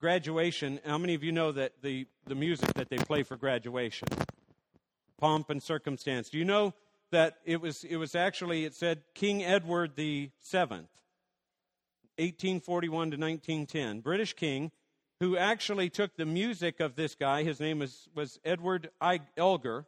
graduation, 0.00 0.80
how 0.84 0.98
many 0.98 1.14
of 1.14 1.22
you 1.22 1.32
know 1.32 1.52
that 1.52 1.72
the, 1.82 2.06
the 2.26 2.34
music 2.34 2.72
that 2.74 2.88
they 2.88 2.96
play 2.96 3.22
for 3.22 3.36
graduation? 3.36 4.08
Pomp 5.18 5.50
and 5.50 5.62
circumstance. 5.62 6.30
Do 6.30 6.38
you 6.38 6.44
know 6.44 6.74
that 7.10 7.36
it 7.44 7.60
was, 7.60 7.84
it 7.84 7.96
was 7.96 8.14
actually, 8.14 8.64
it 8.64 8.74
said 8.74 9.02
King 9.14 9.44
Edward 9.44 9.96
the 9.96 10.30
Seventh, 10.40 10.88
1841 12.16 12.90
to 12.90 13.16
1910, 13.16 14.00
British 14.00 14.34
king, 14.34 14.70
who 15.20 15.36
actually 15.36 15.90
took 15.90 16.16
the 16.16 16.24
music 16.24 16.80
of 16.80 16.96
this 16.96 17.14
guy, 17.14 17.42
his 17.42 17.60
name 17.60 17.80
was, 17.80 18.08
was 18.14 18.38
Edward 18.44 18.90
I, 19.00 19.20
Elgar, 19.36 19.84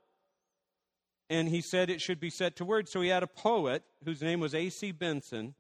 and 1.31 1.49
he 1.49 1.63
said 1.63 1.89
it 1.89 2.03
should 2.03 2.21
be 2.21 2.29
set 2.29 2.57
to 2.57 2.65
words. 2.65 2.91
So 2.91 3.01
he 3.01 3.09
had 3.09 3.23
a 3.23 3.27
poet 3.27 3.83
whose 4.05 4.21
name 4.21 4.41
was 4.41 4.55
A.C. 4.55 4.93
Benson 4.93 5.55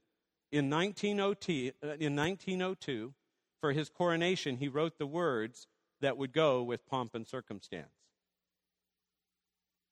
in 0.51 0.69
1902, 0.69 1.73
uh, 1.83 1.87
in 1.99 2.15
1902 2.15 3.15
for 3.63 3.73
his 3.73 3.89
coronation, 3.89 4.57
he 4.57 4.69
wrote 4.69 4.99
the 4.99 5.07
words 5.07 5.69
that 6.03 6.19
would 6.19 6.33
go 6.33 6.63
with 6.65 6.85
pomp 6.85 7.15
and 7.15 7.27
circumstance. 7.27 7.95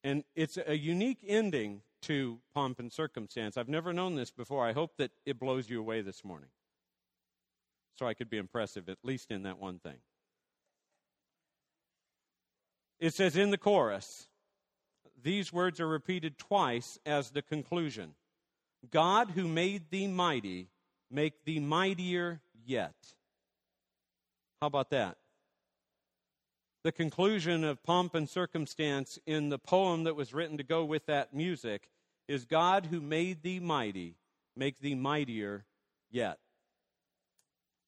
And 0.03 0.25
it's 0.35 0.59
a 0.67 0.77
unique 0.77 1.21
ending 1.27 1.83
to 2.03 2.41
pomp 2.53 2.81
and 2.81 2.93
circumstance. 2.93 3.57
I've 3.57 3.69
never 3.69 3.93
known 3.93 4.17
this 4.17 4.33
before. 4.33 4.67
I 4.67 4.73
hope 4.73 4.97
that 4.97 5.13
it 5.25 5.39
blows 5.39 5.71
you 5.71 5.79
away 5.79 6.01
this 6.01 6.25
morning. 6.25 6.51
So 7.97 8.07
I 8.07 8.15
could 8.15 8.29
be 8.29 8.39
impressive, 8.39 8.89
at 8.89 8.99
least 9.05 9.31
in 9.31 9.45
that 9.45 9.59
one 9.59 9.79
thing. 9.79 9.99
It 12.99 13.15
says 13.15 13.37
in 13.37 13.51
the 13.51 13.59
chorus, 13.59 14.27
these 15.23 15.53
words 15.53 15.79
are 15.79 15.87
repeated 15.87 16.39
twice 16.39 16.99
as 17.07 17.31
the 17.31 17.43
conclusion 17.43 18.15
God 18.91 19.31
who 19.33 19.47
made 19.47 19.91
thee 19.91 20.09
mighty, 20.09 20.71
make 21.09 21.45
thee 21.45 21.61
mightier 21.61 22.41
yet. 22.65 22.95
How 24.61 24.67
about 24.67 24.91
that? 24.91 25.17
The 26.83 26.93
conclusion 26.93 27.65
of 27.65 27.83
pomp 27.83 28.15
and 28.15 28.29
circumstance 28.29 29.19
in 29.27 29.49
the 29.49 29.59
poem 29.59 30.05
that 30.05 30.17
was 30.17 30.35
written 30.35 30.59
to 30.59 30.63
go 30.63 30.85
with 30.85 31.07
that 31.07 31.33
music 31.33 31.89
is 32.29 32.45
God 32.45 32.87
who 32.87 33.01
made 33.01 33.43
thee 33.43 33.59
mighty, 33.59 34.17
make 34.55 34.79
thee 34.81 34.95
mightier 34.95 35.65
yet. 36.11 36.39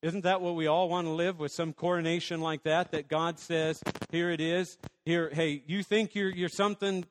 Isn't 0.01 0.23
that 0.23 0.41
what 0.41 0.57
we 0.57 0.67
all 0.67 0.89
want 0.89 1.07
to 1.07 1.13
live 1.13 1.39
with 1.39 1.53
some 1.53 1.75
coronation 1.75 2.41
like 2.41 2.63
that? 2.63 2.91
That 2.93 3.07
God 3.07 3.39
says, 3.39 3.83
here 4.11 4.31
it 4.31 4.41
is. 4.41 4.79
Here, 5.05 5.31
hey, 5.31 5.63
you 5.67 5.83
think 5.83 6.15
you're, 6.15 6.31
you're 6.31 6.49
something, 6.49 7.05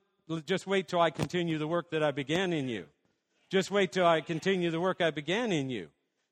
just 0.46 0.66
wait 0.66 0.88
till 0.88 1.02
I 1.02 1.12
continue 1.12 1.60
the 1.60 1.68
work 1.68 1.92
that 1.92 2.02
I 2.02 2.10
began 2.10 2.52
in 2.52 2.68
you. 2.68 2.86
Just 3.52 3.70
wait 3.70 3.92
till 3.92 4.08
I 4.08 4.22
continue 4.22 4.72
the 4.72 4.80
work 4.80 5.02
I 5.02 5.12
began 5.12 5.52
in 5.52 5.70
you. 5.70 5.90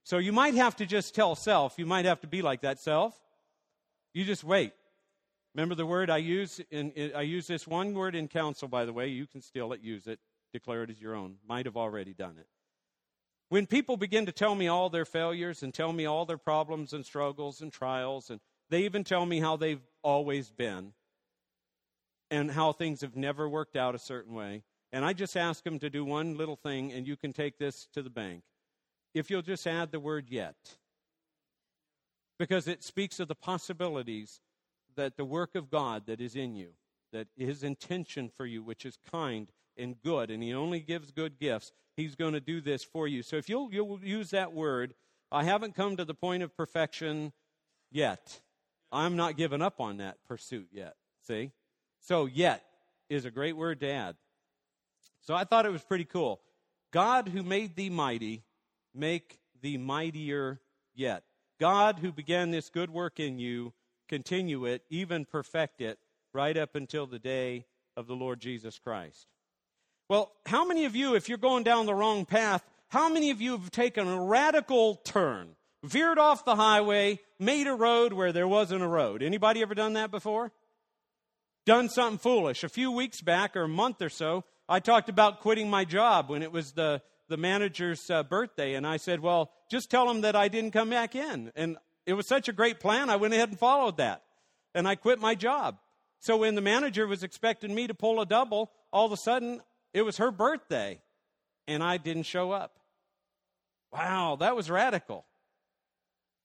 So 0.10 0.18
you 0.18 0.34
might 0.34 0.56
have 0.56 0.76
to 0.78 0.88
just 0.88 1.14
tell 1.14 1.36
self, 1.36 1.78
you 1.78 1.86
might 1.86 2.06
have 2.06 2.20
to 2.22 2.28
be 2.28 2.42
like 2.42 2.62
that 2.62 2.80
self. 2.80 3.14
You 4.12 4.26
just 4.26 4.44
wait. 4.44 4.74
Remember 5.54 5.76
the 5.76 5.86
word 5.86 6.10
I 6.10 6.18
use 6.18 6.60
in, 6.72 6.90
in, 6.94 7.16
I 7.16 7.22
use 7.22 7.46
this 7.46 7.68
one 7.68 7.94
word 7.94 8.16
in 8.16 8.28
counsel 8.28 8.68
by 8.68 8.86
the 8.86 8.92
way, 8.92 9.10
you 9.10 9.28
can 9.28 9.40
steal 9.40 9.72
it, 9.72 9.82
use 9.82 10.08
it, 10.08 10.18
declare 10.52 10.82
it 10.82 10.90
as 10.90 11.00
your 11.00 11.14
own. 11.14 11.36
Might 11.48 11.68
have 11.68 11.78
already 11.78 12.16
done 12.16 12.38
it. 12.40 12.48
When 13.50 13.68
people 13.68 13.98
begin 13.98 14.26
to 14.26 14.32
tell 14.32 14.56
me 14.56 14.68
all 14.68 14.90
their 14.90 15.06
failures 15.06 15.62
and 15.62 15.72
tell 15.72 15.94
me 15.94 16.08
all 16.08 16.26
their 16.26 16.40
problems 16.40 16.92
and 16.92 17.06
struggles 17.06 17.62
and 17.62 17.72
trials 17.72 18.32
and 18.32 18.40
they 18.72 18.86
even 18.86 19.04
tell 19.04 19.28
me 19.28 19.40
how 19.40 19.58
they've 19.58 19.86
always 20.02 20.50
been 20.50 20.94
and 22.32 22.50
how 22.50 22.72
things 22.72 23.02
have 23.02 23.16
never 23.16 23.48
worked 23.48 23.76
out 23.76 23.94
a 23.94 24.00
certain 24.00 24.34
way, 24.34 24.64
and 24.92 25.06
I 25.06 25.14
just 25.14 25.38
ask 25.38 25.64
them 25.64 25.78
to 25.78 25.90
do 25.92 26.04
one 26.04 26.36
little 26.36 26.56
thing 26.56 26.94
and 26.94 27.06
you 27.06 27.16
can 27.16 27.32
take 27.32 27.60
this 27.60 27.88
to 27.94 28.02
the 28.02 28.10
bank 28.10 28.42
if 29.14 29.30
you'll 29.30 29.42
just 29.42 29.66
add 29.68 29.92
the 29.92 30.00
word 30.00 30.26
yet. 30.30 30.56
Because 32.38 32.68
it 32.68 32.84
speaks 32.84 33.20
of 33.20 33.28
the 33.28 33.36
possibilities 33.36 34.40
that 34.96 35.18
the 35.18 35.26
work 35.26 35.56
of 35.56 35.70
God 35.70 36.04
that 36.08 36.22
is 36.22 36.36
in 36.36 36.56
you, 36.56 36.70
that 37.12 37.28
his 37.38 37.64
intention 37.64 38.30
for 38.30 38.46
you, 38.46 38.64
which 38.64 38.86
is 38.86 38.98
kind 39.12 39.52
and 39.78 40.02
good, 40.02 40.30
and 40.30 40.42
he 40.42 40.54
only 40.54 40.80
gives 40.80 41.12
good 41.12 41.40
gifts, 41.40 41.72
he's 41.96 42.16
going 42.16 42.34
to 42.34 42.40
do 42.40 42.62
this 42.62 42.84
for 42.84 43.08
you. 43.08 43.24
So 43.24 43.36
if 43.36 43.50
you'll, 43.50 43.74
you'll 43.74 44.00
use 44.02 44.30
that 44.32 44.54
word, 44.54 44.94
I 45.32 45.44
haven't 45.44 45.76
come 45.76 45.98
to 45.98 46.06
the 46.06 46.14
point 46.14 46.44
of 46.44 46.56
perfection 46.56 47.34
yet. 47.92 48.42
I'm 48.92 49.16
not 49.16 49.38
giving 49.38 49.62
up 49.62 49.80
on 49.80 49.98
that 49.98 50.18
pursuit 50.28 50.70
yet. 50.72 50.96
See? 51.28 51.52
So, 52.00 52.26
yet 52.26 52.64
is 53.10 53.26
a 53.26 53.32
great 53.32 53.58
word 53.58 53.80
to 53.82 53.90
add. 53.90 54.16
So 55.22 55.36
I 55.36 55.44
thought 55.44 55.66
it 55.66 55.72
was 55.72 55.84
pretty 55.84 56.06
cool. 56.06 56.40
God 56.92 57.28
who 57.28 57.44
made 57.44 57.76
thee 57.76 57.90
mighty 57.90 58.44
make 59.00 59.40
thee 59.62 59.78
mightier 59.78 60.60
yet. 60.94 61.24
God, 61.60 62.00
who 62.00 62.12
began 62.12 62.52
this 62.52 62.70
good 62.70 62.90
work 62.90 63.20
in 63.20 63.40
you, 63.40 63.74
continue 64.08 64.66
it, 64.66 64.84
even 64.90 65.26
perfect 65.26 65.82
it, 65.82 66.00
right 66.34 66.58
up 66.58 66.76
until 66.76 67.08
the 67.08 67.20
day 67.20 67.66
of 67.98 68.08
the 68.08 68.16
Lord 68.16 68.40
Jesus 68.40 68.80
Christ. 68.80 69.28
Well, 70.10 70.32
how 70.46 70.66
many 70.66 70.86
of 70.86 70.96
you, 70.96 71.16
if 71.16 71.30
you're 71.30 71.38
going 71.38 71.64
down 71.64 71.86
the 71.86 71.94
wrong 71.94 72.26
path, 72.26 72.64
how 72.90 73.10
many 73.10 73.30
of 73.30 73.42
you 73.42 73.52
have 73.52 73.72
taken 73.72 74.08
a 74.08 74.24
radical 74.24 74.96
turn, 74.96 75.56
veered 75.84 76.18
off 76.18 76.46
the 76.46 76.56
highway, 76.56 77.20
made 77.40 77.68
a 77.68 77.74
road 77.74 78.14
where 78.14 78.32
there 78.32 78.48
wasn't 78.48 78.82
a 78.82 78.88
road? 78.88 79.22
Anybody 79.22 79.62
ever 79.62 79.76
done 79.76 79.94
that 79.94 80.12
before? 80.12 80.52
Done 81.66 81.90
something 81.90 82.18
foolish. 82.18 82.64
A 82.64 82.70
few 82.70 82.92
weeks 82.92 83.22
back, 83.22 83.56
or 83.56 83.64
a 83.64 83.68
month 83.68 84.02
or 84.02 84.10
so, 84.10 84.44
I 84.68 84.80
talked 84.80 85.10
about 85.10 85.42
quitting 85.42 85.70
my 85.70 85.86
job 85.86 86.30
when 86.30 86.42
it 86.42 86.52
was 86.52 86.72
the 86.72 87.02
the 87.30 87.38
manager's 87.38 88.10
uh, 88.10 88.24
birthday, 88.24 88.74
and 88.74 88.86
I 88.86 88.98
said, 88.98 89.22
Well, 89.22 89.52
just 89.72 89.90
tell 89.90 90.10
him 90.10 90.22
that 90.22 90.36
I 90.36 90.48
didn't 90.48 90.72
come 90.72 90.90
back 90.90 91.16
in. 91.16 91.52
And 91.56 91.78
it 92.06 92.14
was 92.14 92.28
such 92.28 92.50
a 92.50 92.54
great 92.54 92.80
plan, 92.80 93.10
I 93.10 93.16
went 93.16 93.34
ahead 93.34 93.50
and 93.50 93.60
followed 93.60 93.98
that. 93.98 94.24
And 94.76 94.88
I 94.88 94.96
quit 94.96 95.20
my 95.20 95.36
job. 95.36 95.78
So 96.20 96.38
when 96.38 96.56
the 96.56 96.62
manager 96.62 97.08
was 97.08 97.24
expecting 97.24 97.74
me 97.74 97.88
to 97.88 97.94
pull 97.94 98.20
a 98.20 98.26
double, 98.26 98.72
all 98.92 99.06
of 99.06 99.12
a 99.12 99.18
sudden 99.18 99.62
it 99.94 100.02
was 100.02 100.18
her 100.18 100.32
birthday, 100.32 101.02
and 101.68 101.82
I 101.82 101.98
didn't 101.98 102.24
show 102.24 102.52
up. 102.52 102.80
Wow, 103.94 104.38
that 104.40 104.56
was 104.56 104.70
radical. 104.70 105.26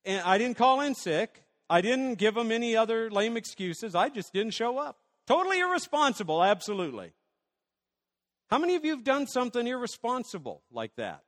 And 0.04 0.22
I 0.24 0.38
didn't 0.38 0.56
call 0.56 0.80
in 0.80 0.94
sick. 0.94 1.42
I 1.68 1.80
didn't 1.80 2.14
give 2.14 2.34
them 2.34 2.52
any 2.52 2.76
other 2.76 3.10
lame 3.10 3.36
excuses. 3.36 3.94
I 3.94 4.10
just 4.10 4.32
didn't 4.32 4.52
show 4.52 4.78
up. 4.78 4.98
Totally 5.26 5.60
irresponsible, 5.60 6.42
absolutely. 6.42 7.12
How 8.54 8.60
many 8.60 8.76
of 8.76 8.84
you 8.84 8.92
have 8.92 9.02
done 9.02 9.26
something 9.26 9.66
irresponsible 9.66 10.62
like 10.70 10.94
that? 10.94 11.24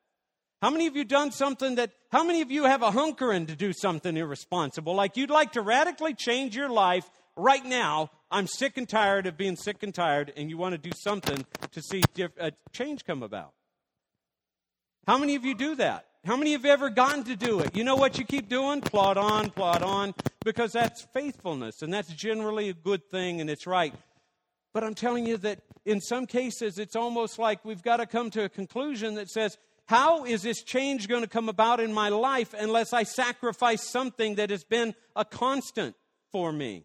How 0.62 0.70
many 0.70 0.86
of 0.86 0.94
you 0.94 1.02
done 1.02 1.32
something 1.32 1.74
that, 1.74 1.90
how 2.12 2.22
many 2.22 2.40
of 2.40 2.52
you 2.52 2.66
have 2.66 2.84
a 2.84 2.92
hunkering 2.92 3.48
to 3.48 3.56
do 3.56 3.72
something 3.72 4.16
irresponsible? 4.16 4.94
Like 4.94 5.16
you'd 5.16 5.28
like 5.28 5.50
to 5.54 5.60
radically 5.60 6.14
change 6.14 6.54
your 6.54 6.68
life 6.68 7.10
right 7.36 7.64
now. 7.64 8.12
I'm 8.30 8.46
sick 8.46 8.76
and 8.76 8.88
tired 8.88 9.26
of 9.26 9.36
being 9.36 9.56
sick 9.56 9.82
and 9.82 9.92
tired, 9.92 10.32
and 10.36 10.48
you 10.48 10.56
want 10.56 10.74
to 10.74 10.78
do 10.78 10.92
something 10.96 11.44
to 11.72 11.82
see 11.82 12.00
a 12.16 12.30
uh, 12.40 12.50
change 12.70 13.04
come 13.04 13.24
about. 13.24 13.54
How 15.08 15.18
many 15.18 15.34
of 15.34 15.44
you 15.44 15.56
do 15.56 15.74
that? 15.74 16.06
How 16.24 16.36
many 16.36 16.52
have 16.52 16.64
ever 16.64 16.90
gotten 16.90 17.24
to 17.24 17.34
do 17.34 17.58
it? 17.58 17.74
You 17.74 17.82
know 17.82 17.96
what 17.96 18.20
you 18.20 18.24
keep 18.24 18.48
doing? 18.48 18.82
Plod 18.82 19.16
on, 19.16 19.50
plod 19.50 19.82
on, 19.82 20.14
because 20.44 20.70
that's 20.70 21.02
faithfulness, 21.12 21.82
and 21.82 21.92
that's 21.92 22.12
generally 22.12 22.68
a 22.68 22.74
good 22.74 23.10
thing, 23.10 23.40
and 23.40 23.50
it's 23.50 23.66
right. 23.66 23.92
But 24.76 24.84
I'm 24.84 24.94
telling 24.94 25.26
you 25.26 25.38
that 25.38 25.60
in 25.86 26.02
some 26.02 26.26
cases, 26.26 26.78
it's 26.78 26.94
almost 26.94 27.38
like 27.38 27.64
we've 27.64 27.82
got 27.82 27.96
to 27.96 28.04
come 28.04 28.28
to 28.32 28.44
a 28.44 28.48
conclusion 28.50 29.14
that 29.14 29.30
says, 29.30 29.56
how 29.86 30.26
is 30.26 30.42
this 30.42 30.62
change 30.62 31.08
going 31.08 31.22
to 31.22 31.28
come 31.30 31.48
about 31.48 31.80
in 31.80 31.94
my 31.94 32.10
life 32.10 32.52
unless 32.52 32.92
I 32.92 33.04
sacrifice 33.04 33.90
something 33.90 34.34
that 34.34 34.50
has 34.50 34.64
been 34.64 34.94
a 35.16 35.24
constant 35.24 35.96
for 36.30 36.52
me? 36.52 36.84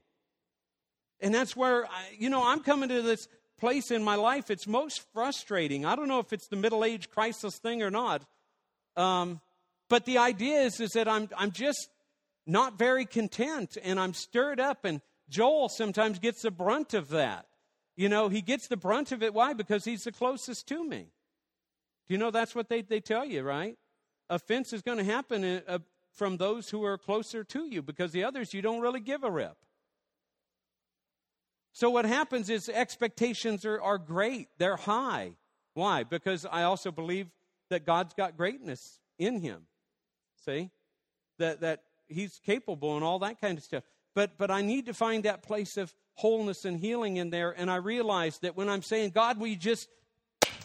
And 1.20 1.36
that's 1.36 1.54
where, 1.54 1.86
I, 1.86 2.06
you 2.18 2.30
know, 2.30 2.48
I'm 2.48 2.62
coming 2.62 2.88
to 2.88 3.02
this 3.02 3.28
place 3.60 3.92
in 3.92 4.06
my 4.06 4.16
life. 4.16 4.50
It's 4.50 4.68
most 4.68 5.04
frustrating. 5.12 5.86
I 5.86 5.98
don't 5.98 6.08
know 6.08 6.20
if 6.20 6.32
it's 6.32 6.48
the 6.48 6.56
middle 6.56 6.86
age 6.86 7.10
crisis 7.10 7.58
thing 7.58 7.84
or 7.84 7.92
not. 7.92 8.24
Um, 8.96 9.42
but 9.90 10.06
the 10.06 10.18
idea 10.20 10.62
is, 10.62 10.80
is 10.80 10.92
that 10.92 11.10
I'm, 11.10 11.28
I'm 11.38 11.52
just 11.52 11.90
not 12.48 12.78
very 12.78 13.06
content 13.06 13.78
and 13.84 14.00
I'm 14.00 14.14
stirred 14.14 14.62
up. 14.62 14.86
And 14.86 15.02
Joel 15.28 15.68
sometimes 15.68 16.20
gets 16.20 16.44
the 16.44 16.52
brunt 16.52 16.94
of 16.94 17.10
that. 17.10 17.48
You 17.96 18.10
know, 18.10 18.30
he 18.30 18.42
gets 18.42 18.68
the 18.68 18.78
brunt 18.78 19.12
of 19.12 19.22
it. 19.22 19.34
Why? 19.34 19.54
Because 19.54 19.86
he's 19.86 20.04
the 20.04 20.12
closest 20.12 20.68
to 20.70 20.84
me. 20.84 21.08
Do 22.08 22.14
you 22.14 22.18
know 22.18 22.32
that's 22.32 22.56
what 22.56 22.70
they, 22.70 22.82
they 22.82 23.00
tell 23.00 23.26
you, 23.26 23.44
right? 23.44 23.78
Offense 24.30 24.74
is 24.74 24.82
going 24.82 24.98
to 24.98 25.04
happen 25.04 25.44
uh, 25.44 25.62
uh, 25.68 25.80
from 26.14 26.38
those 26.38 26.70
who 26.70 26.84
are 26.84 26.98
closer 26.98 27.44
to 27.44 27.66
you 27.66 27.82
because 27.82 28.12
the 28.12 28.24
others 28.24 28.54
you 28.54 28.62
don't 28.62 28.82
really 28.82 29.00
give 29.00 29.24
a 29.24 29.32
rip. 29.32 29.58
So 31.74 31.90
what 31.90 32.06
happens 32.06 32.50
is 32.50 32.68
expectations 32.70 33.66
are, 33.66 33.82
are 33.82 33.98
great, 33.98 34.48
they're 34.58 34.76
high. 34.76 35.36
Why? 35.74 36.04
Because 36.04 36.46
I 36.46 36.64
also 36.64 36.92
believe 36.92 37.28
that 37.70 37.86
God's 37.86 38.14
got 38.14 38.36
greatness 38.36 39.00
in 39.18 39.40
him. 39.40 39.68
See? 40.46 40.70
That 41.40 41.62
that 41.62 41.84
he's 42.08 42.40
capable 42.46 42.96
and 42.96 43.04
all 43.04 43.20
that 43.20 43.40
kind 43.40 43.58
of 43.58 43.64
stuff. 43.64 43.84
But 44.14 44.38
but 44.38 44.52
I 44.52 44.62
need 44.62 44.86
to 44.88 44.94
find 44.94 45.24
that 45.24 45.42
place 45.42 45.78
of 45.78 45.94
wholeness 46.16 46.66
and 46.66 46.80
healing 46.80 47.18
in 47.18 47.30
there. 47.30 47.52
And 47.52 47.72
I 47.72 47.78
realize 47.78 48.40
that 48.40 48.56
when 48.56 48.70
I'm 48.70 48.82
saying, 48.82 49.12
God, 49.12 49.40
we 49.40 49.56
just 49.56 49.88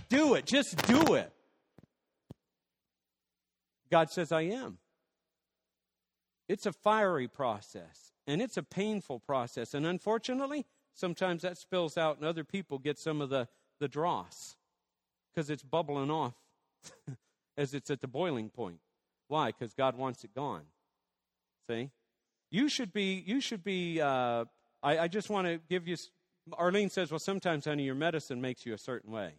do 0.08 0.34
it? 0.34 0.46
Just 0.46 0.76
do 0.86 1.14
it. 1.14 1.32
God 3.90 4.10
says, 4.10 4.32
I 4.32 4.42
am. 4.42 4.78
It's 6.48 6.66
a 6.66 6.72
fiery 6.72 7.28
process, 7.28 8.12
and 8.26 8.40
it's 8.40 8.56
a 8.56 8.62
painful 8.62 9.20
process. 9.20 9.74
And 9.74 9.86
unfortunately, 9.86 10.64
sometimes 10.94 11.42
that 11.42 11.58
spills 11.58 11.96
out, 11.96 12.18
and 12.18 12.26
other 12.26 12.44
people 12.44 12.78
get 12.78 12.98
some 12.98 13.20
of 13.20 13.30
the, 13.30 13.48
the 13.80 13.88
dross 13.88 14.56
because 15.34 15.50
it's 15.50 15.62
bubbling 15.62 16.10
off 16.10 16.34
as 17.56 17.74
it's 17.74 17.90
at 17.90 18.00
the 18.00 18.08
boiling 18.08 18.48
point. 18.48 18.78
Why? 19.28 19.48
Because 19.48 19.74
God 19.74 19.96
wants 19.96 20.22
it 20.22 20.34
gone. 20.34 20.62
See? 21.68 21.90
You 22.56 22.70
should 22.70 22.94
be, 22.94 23.22
you 23.26 23.42
should 23.42 23.62
be, 23.62 24.00
uh, 24.00 24.46
I, 24.82 24.98
I 25.00 25.08
just 25.08 25.28
want 25.28 25.46
to 25.46 25.60
give 25.68 25.86
you, 25.86 25.98
Arlene 26.54 26.88
says, 26.88 27.10
well, 27.10 27.18
sometimes, 27.18 27.66
honey, 27.66 27.82
your 27.82 27.94
medicine 27.94 28.40
makes 28.40 28.64
you 28.64 28.72
a 28.72 28.78
certain 28.78 29.12
way. 29.12 29.34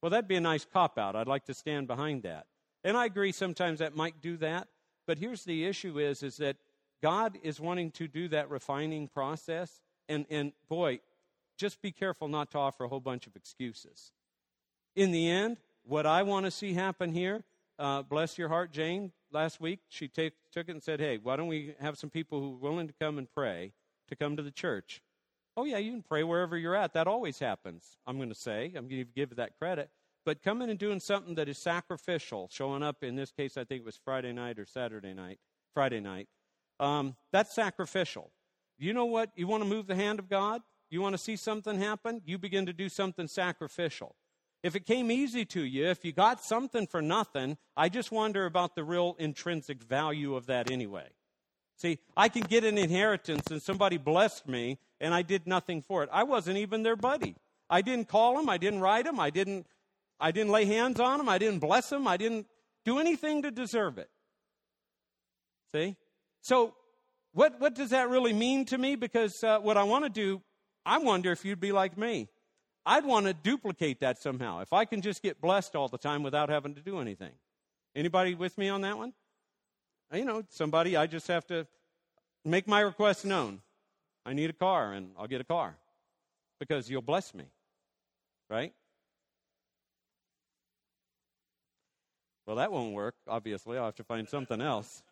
Well, 0.00 0.08
that'd 0.08 0.28
be 0.28 0.36
a 0.36 0.40
nice 0.40 0.64
cop 0.64 0.96
out. 0.96 1.14
I'd 1.14 1.28
like 1.28 1.44
to 1.44 1.52
stand 1.52 1.86
behind 1.86 2.22
that. 2.22 2.46
And 2.82 2.96
I 2.96 3.04
agree 3.04 3.32
sometimes 3.32 3.80
that 3.80 3.94
might 3.94 4.22
do 4.22 4.38
that. 4.38 4.68
But 5.06 5.18
here's 5.18 5.44
the 5.44 5.66
issue 5.66 5.98
is, 5.98 6.22
is 6.22 6.38
that 6.38 6.56
God 7.02 7.36
is 7.42 7.60
wanting 7.60 7.90
to 7.90 8.08
do 8.08 8.28
that 8.28 8.48
refining 8.48 9.08
process. 9.08 9.82
And, 10.08 10.24
and 10.30 10.52
boy, 10.70 11.00
just 11.58 11.82
be 11.82 11.92
careful 11.92 12.28
not 12.28 12.50
to 12.52 12.58
offer 12.58 12.84
a 12.84 12.88
whole 12.88 12.98
bunch 12.98 13.26
of 13.26 13.36
excuses. 13.36 14.10
In 14.96 15.12
the 15.12 15.28
end, 15.28 15.58
what 15.84 16.06
I 16.06 16.22
want 16.22 16.46
to 16.46 16.50
see 16.50 16.72
happen 16.72 17.12
here, 17.12 17.44
uh, 17.78 18.00
bless 18.00 18.38
your 18.38 18.48
heart, 18.48 18.72
Jane, 18.72 19.12
last 19.34 19.60
week, 19.60 19.80
she 19.88 20.08
took 20.08 20.32
it 20.54 20.68
and 20.68 20.82
said, 20.82 21.00
hey, 21.00 21.18
why 21.22 21.36
don't 21.36 21.48
we 21.48 21.74
have 21.80 21.98
some 21.98 22.08
people 22.08 22.40
who 22.40 22.54
are 22.54 22.70
willing 22.70 22.86
to 22.86 22.94
come 23.00 23.18
and 23.18 23.30
pray 23.30 23.72
to 24.08 24.16
come 24.16 24.36
to 24.36 24.42
the 24.42 24.50
church? 24.50 25.02
Oh, 25.56 25.64
yeah, 25.64 25.78
you 25.78 25.92
can 25.92 26.02
pray 26.02 26.22
wherever 26.22 26.56
you're 26.56 26.74
at. 26.74 26.94
That 26.94 27.06
always 27.06 27.38
happens, 27.38 27.98
I'm 28.06 28.16
going 28.16 28.28
to 28.28 28.34
say. 28.34 28.72
I'm 28.76 28.88
going 28.88 29.04
to 29.04 29.10
give 29.14 29.36
that 29.36 29.58
credit. 29.58 29.90
But 30.24 30.42
coming 30.42 30.70
and 30.70 30.78
doing 30.78 31.00
something 31.00 31.34
that 31.34 31.48
is 31.48 31.58
sacrificial, 31.58 32.48
showing 32.50 32.82
up, 32.82 33.04
in 33.04 33.14
this 33.14 33.30
case, 33.30 33.56
I 33.56 33.64
think 33.64 33.82
it 33.82 33.84
was 33.84 34.00
Friday 34.02 34.32
night 34.32 34.58
or 34.58 34.64
Saturday 34.64 35.12
night, 35.12 35.38
Friday 35.74 36.00
night, 36.00 36.28
um, 36.80 37.14
that's 37.30 37.54
sacrificial. 37.54 38.30
You 38.78 38.94
know 38.94 39.04
what? 39.04 39.30
You 39.36 39.46
want 39.46 39.62
to 39.62 39.68
move 39.68 39.86
the 39.86 39.94
hand 39.94 40.18
of 40.18 40.28
God? 40.28 40.62
You 40.90 41.00
want 41.00 41.14
to 41.14 41.18
see 41.18 41.36
something 41.36 41.78
happen? 41.78 42.22
You 42.24 42.38
begin 42.38 42.66
to 42.66 42.72
do 42.72 42.88
something 42.88 43.28
sacrificial. 43.28 44.16
If 44.64 44.74
it 44.74 44.86
came 44.86 45.10
easy 45.10 45.44
to 45.44 45.60
you, 45.60 45.88
if 45.88 46.06
you 46.06 46.12
got 46.12 46.42
something 46.42 46.86
for 46.86 47.02
nothing, 47.02 47.58
I 47.76 47.90
just 47.90 48.10
wonder 48.10 48.46
about 48.46 48.74
the 48.74 48.82
real 48.82 49.14
intrinsic 49.18 49.82
value 49.82 50.34
of 50.36 50.46
that 50.46 50.70
anyway. 50.70 51.06
See, 51.76 51.98
I 52.16 52.30
can 52.30 52.44
get 52.44 52.64
an 52.64 52.78
inheritance 52.78 53.50
and 53.50 53.60
somebody 53.60 53.98
blessed 53.98 54.48
me 54.48 54.78
and 55.02 55.12
I 55.12 55.20
did 55.20 55.46
nothing 55.46 55.82
for 55.82 56.02
it. 56.02 56.08
I 56.10 56.22
wasn't 56.22 56.56
even 56.56 56.82
their 56.82 56.96
buddy. 56.96 57.36
I 57.68 57.82
didn't 57.82 58.08
call 58.08 58.36
them, 58.36 58.48
I 58.48 58.56
didn't 58.56 58.80
write 58.80 59.04
them, 59.04 59.20
I 59.20 59.28
didn't 59.28 59.66
I 60.18 60.30
didn't 60.30 60.50
lay 60.50 60.64
hands 60.64 60.98
on 60.98 61.18
them, 61.18 61.28
I 61.28 61.36
didn't 61.36 61.58
bless 61.58 61.90
them, 61.90 62.08
I 62.08 62.16
didn't 62.16 62.46
do 62.86 62.98
anything 62.98 63.42
to 63.42 63.50
deserve 63.50 63.98
it. 63.98 64.08
See? 65.72 65.94
So 66.40 66.72
what 67.32 67.60
what 67.60 67.74
does 67.74 67.90
that 67.90 68.08
really 68.08 68.32
mean 68.32 68.64
to 68.66 68.78
me 68.78 68.96
because 68.96 69.44
uh, 69.44 69.58
what 69.58 69.76
I 69.76 69.82
want 69.82 70.04
to 70.06 70.10
do, 70.10 70.40
I 70.86 70.96
wonder 70.96 71.32
if 71.32 71.44
you'd 71.44 71.60
be 71.60 71.72
like 71.72 71.98
me. 71.98 72.28
I'd 72.86 73.04
want 73.04 73.26
to 73.26 73.32
duplicate 73.32 74.00
that 74.00 74.20
somehow. 74.20 74.60
If 74.60 74.72
I 74.72 74.84
can 74.84 75.00
just 75.00 75.22
get 75.22 75.40
blessed 75.40 75.74
all 75.74 75.88
the 75.88 75.98
time 75.98 76.22
without 76.22 76.50
having 76.50 76.74
to 76.74 76.80
do 76.80 77.00
anything. 77.00 77.32
Anybody 77.96 78.34
with 78.34 78.58
me 78.58 78.68
on 78.68 78.82
that 78.82 78.98
one? 78.98 79.12
Uh, 80.12 80.18
you 80.18 80.24
know, 80.24 80.42
somebody, 80.50 80.96
I 80.96 81.06
just 81.06 81.28
have 81.28 81.46
to 81.46 81.66
make 82.44 82.68
my 82.68 82.80
request 82.80 83.24
known. 83.24 83.60
I 84.26 84.32
need 84.32 84.50
a 84.50 84.54
car, 84.54 84.92
and 84.92 85.10
I'll 85.18 85.26
get 85.26 85.40
a 85.40 85.44
car 85.44 85.76
because 86.58 86.90
you'll 86.90 87.02
bless 87.02 87.34
me. 87.34 87.44
Right? 88.50 88.72
Well, 92.46 92.56
that 92.56 92.70
won't 92.70 92.92
work, 92.92 93.14
obviously. 93.26 93.78
I'll 93.78 93.86
have 93.86 93.94
to 93.96 94.04
find 94.04 94.28
something 94.28 94.60
else. 94.60 95.02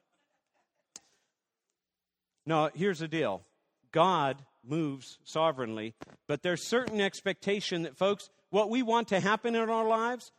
No, 2.44 2.70
here's 2.74 2.98
the 2.98 3.08
deal 3.08 3.42
God 3.92 4.36
moves 4.66 5.18
sovereignly, 5.24 5.94
but 6.28 6.42
there's 6.42 6.66
certain 6.68 7.00
expectation 7.00 7.82
that, 7.82 7.96
folks, 7.96 8.30
what 8.50 8.70
we 8.70 8.82
want 8.82 9.08
to 9.08 9.20
happen 9.20 9.54
in 9.54 9.70
our 9.70 9.86
lives, 9.86 10.30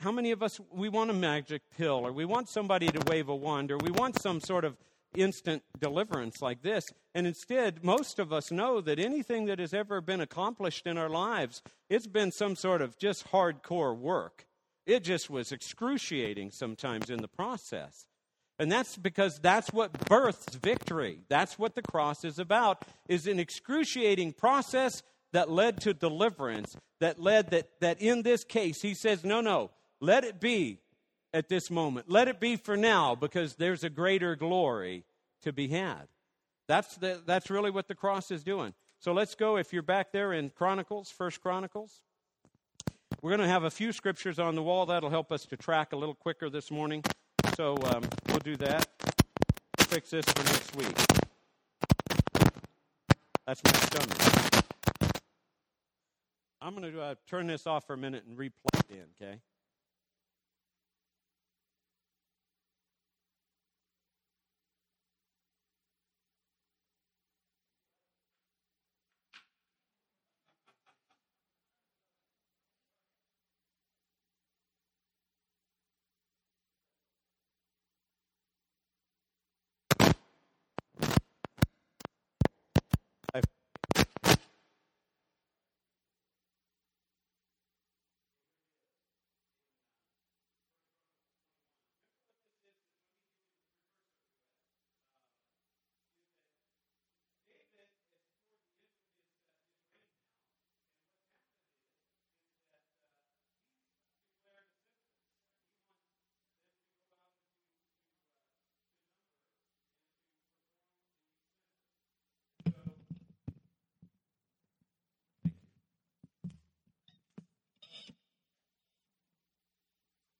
how 0.00 0.12
many 0.12 0.30
of 0.30 0.42
us, 0.42 0.60
we 0.70 0.88
want 0.88 1.10
a 1.10 1.14
magic 1.14 1.62
pill, 1.76 2.06
or 2.06 2.12
we 2.12 2.24
want 2.24 2.48
somebody 2.48 2.88
to 2.88 3.10
wave 3.10 3.28
a 3.28 3.34
wand, 3.34 3.70
or 3.70 3.78
we 3.78 3.90
want 3.90 4.20
some 4.20 4.40
sort 4.40 4.64
of 4.64 4.76
instant 5.16 5.62
deliverance 5.80 6.40
like 6.40 6.62
this. 6.62 6.86
And 7.14 7.26
instead, 7.26 7.82
most 7.82 8.18
of 8.18 8.32
us 8.32 8.52
know 8.52 8.80
that 8.80 8.98
anything 8.98 9.46
that 9.46 9.58
has 9.58 9.74
ever 9.74 10.00
been 10.00 10.20
accomplished 10.20 10.86
in 10.86 10.98
our 10.98 11.08
lives, 11.08 11.62
it's 11.90 12.06
been 12.06 12.30
some 12.30 12.54
sort 12.56 12.82
of 12.82 12.98
just 12.98 13.28
hardcore 13.30 13.96
work. 13.96 14.46
It 14.86 15.02
just 15.02 15.28
was 15.28 15.52
excruciating 15.52 16.50
sometimes 16.50 17.10
in 17.10 17.20
the 17.20 17.28
process. 17.28 18.06
And 18.58 18.72
that's 18.72 18.96
because 18.96 19.38
that's 19.38 19.72
what 19.72 20.06
births 20.06 20.54
victory. 20.56 21.20
That's 21.28 21.58
what 21.58 21.74
the 21.74 21.82
cross 21.82 22.24
is 22.24 22.38
about, 22.38 22.84
is 23.08 23.26
an 23.26 23.38
excruciating 23.38 24.32
process 24.32 25.02
that 25.32 25.50
led 25.50 25.80
to 25.82 25.94
deliverance, 25.94 26.76
that 27.00 27.20
led 27.20 27.50
that, 27.50 27.68
that 27.80 28.00
in 28.00 28.22
this 28.22 28.44
case, 28.44 28.82
he 28.82 28.94
says, 28.94 29.24
no, 29.24 29.40
no, 29.40 29.70
let 30.00 30.24
it 30.24 30.40
be 30.40 30.80
at 31.32 31.48
this 31.48 31.70
moment. 31.70 32.10
Let 32.10 32.26
it 32.28 32.40
be 32.40 32.56
for 32.56 32.76
now 32.76 33.14
because 33.14 33.54
there's 33.54 33.84
a 33.84 33.90
greater 33.90 34.34
glory 34.34 35.04
to 35.42 35.52
be 35.52 35.68
had. 35.68 36.08
That's, 36.66 36.96
the, 36.96 37.22
that's 37.24 37.50
really 37.50 37.70
what 37.70 37.88
the 37.88 37.94
cross 37.94 38.30
is 38.30 38.42
doing. 38.42 38.74
So 38.98 39.12
let's 39.12 39.34
go, 39.34 39.56
if 39.56 39.72
you're 39.72 39.82
back 39.82 40.10
there 40.12 40.32
in 40.32 40.50
Chronicles, 40.50 41.10
First 41.10 41.40
Chronicles. 41.40 42.00
We're 43.22 43.30
going 43.30 43.40
to 43.40 43.48
have 43.48 43.64
a 43.64 43.70
few 43.70 43.92
scriptures 43.92 44.38
on 44.38 44.54
the 44.54 44.62
wall 44.62 44.86
that'll 44.86 45.10
help 45.10 45.32
us 45.32 45.44
to 45.46 45.56
track 45.56 45.92
a 45.92 45.96
little 45.96 46.14
quicker 46.14 46.50
this 46.50 46.70
morning. 46.70 47.02
So 47.58 47.76
um, 47.86 48.04
we'll 48.28 48.38
do 48.38 48.56
that. 48.58 48.86
Fix 49.88 50.10
this 50.10 50.24
for 50.26 50.44
next 50.44 50.76
week. 50.76 50.94
That's 53.48 53.60
my 53.64 53.72
stomach. 53.72 54.64
I'm 56.62 56.76
going 56.76 56.92
to 56.92 57.00
uh, 57.00 57.14
turn 57.26 57.48
this 57.48 57.66
off 57.66 57.84
for 57.84 57.94
a 57.94 57.96
minute 57.96 58.22
and 58.28 58.38
replug 58.38 58.78
it 58.78 58.90
in, 58.90 59.06
okay? 59.20 59.40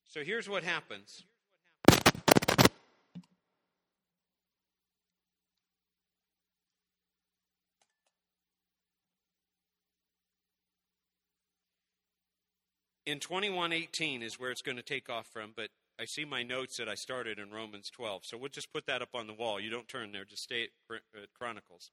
So 0.09 0.25
here's 0.25 0.49
what 0.49 0.65
happens. 0.65 1.23
In 13.05 13.21
2118 13.21 14.23
is 14.23 14.39
where 14.39 14.51
it's 14.51 14.61
going 14.63 14.77
to 14.77 14.83
take 14.83 15.11
off 15.11 15.27
from, 15.27 15.53
but 15.55 15.69
I 15.99 16.07
see 16.07 16.25
my 16.25 16.43
notes 16.43 16.79
that 16.79 16.89
I 16.89 16.95
started 16.95 17.39
in 17.39 17.51
Romans 17.51 17.91
12. 17.91 18.25
So 18.25 18.39
we'll 18.39 18.49
just 18.49 18.73
put 18.73 18.87
that 18.87 19.03
up 19.03 19.11
on 19.15 19.27
the 19.27 19.35
wall. 19.35 19.61
You 19.61 19.71
don't 19.71 19.89
turn 19.89 20.13
there, 20.13 20.25
just 20.25 20.43
stay 20.43 20.65
at 20.65 20.69
uh, 20.95 21.21
Chronicles. 21.35 21.91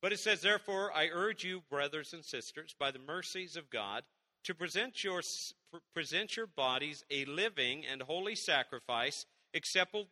But 0.00 0.12
it 0.12 0.20
says, 0.20 0.40
Therefore, 0.40 0.90
I 0.94 1.08
urge 1.12 1.44
you, 1.44 1.62
brothers 1.70 2.12
and 2.12 2.24
sisters, 2.24 2.74
by 2.78 2.90
the 2.90 2.98
mercies 2.98 3.56
of 3.56 3.70
God, 3.70 4.04
to 4.44 4.54
present 4.54 5.04
your, 5.04 5.22
present 5.94 6.36
your 6.36 6.46
bodies 6.46 7.04
a 7.10 7.24
living 7.24 7.84
and 7.90 8.02
holy 8.02 8.34
sacrifice 8.34 9.26
acceptable, 9.54 10.08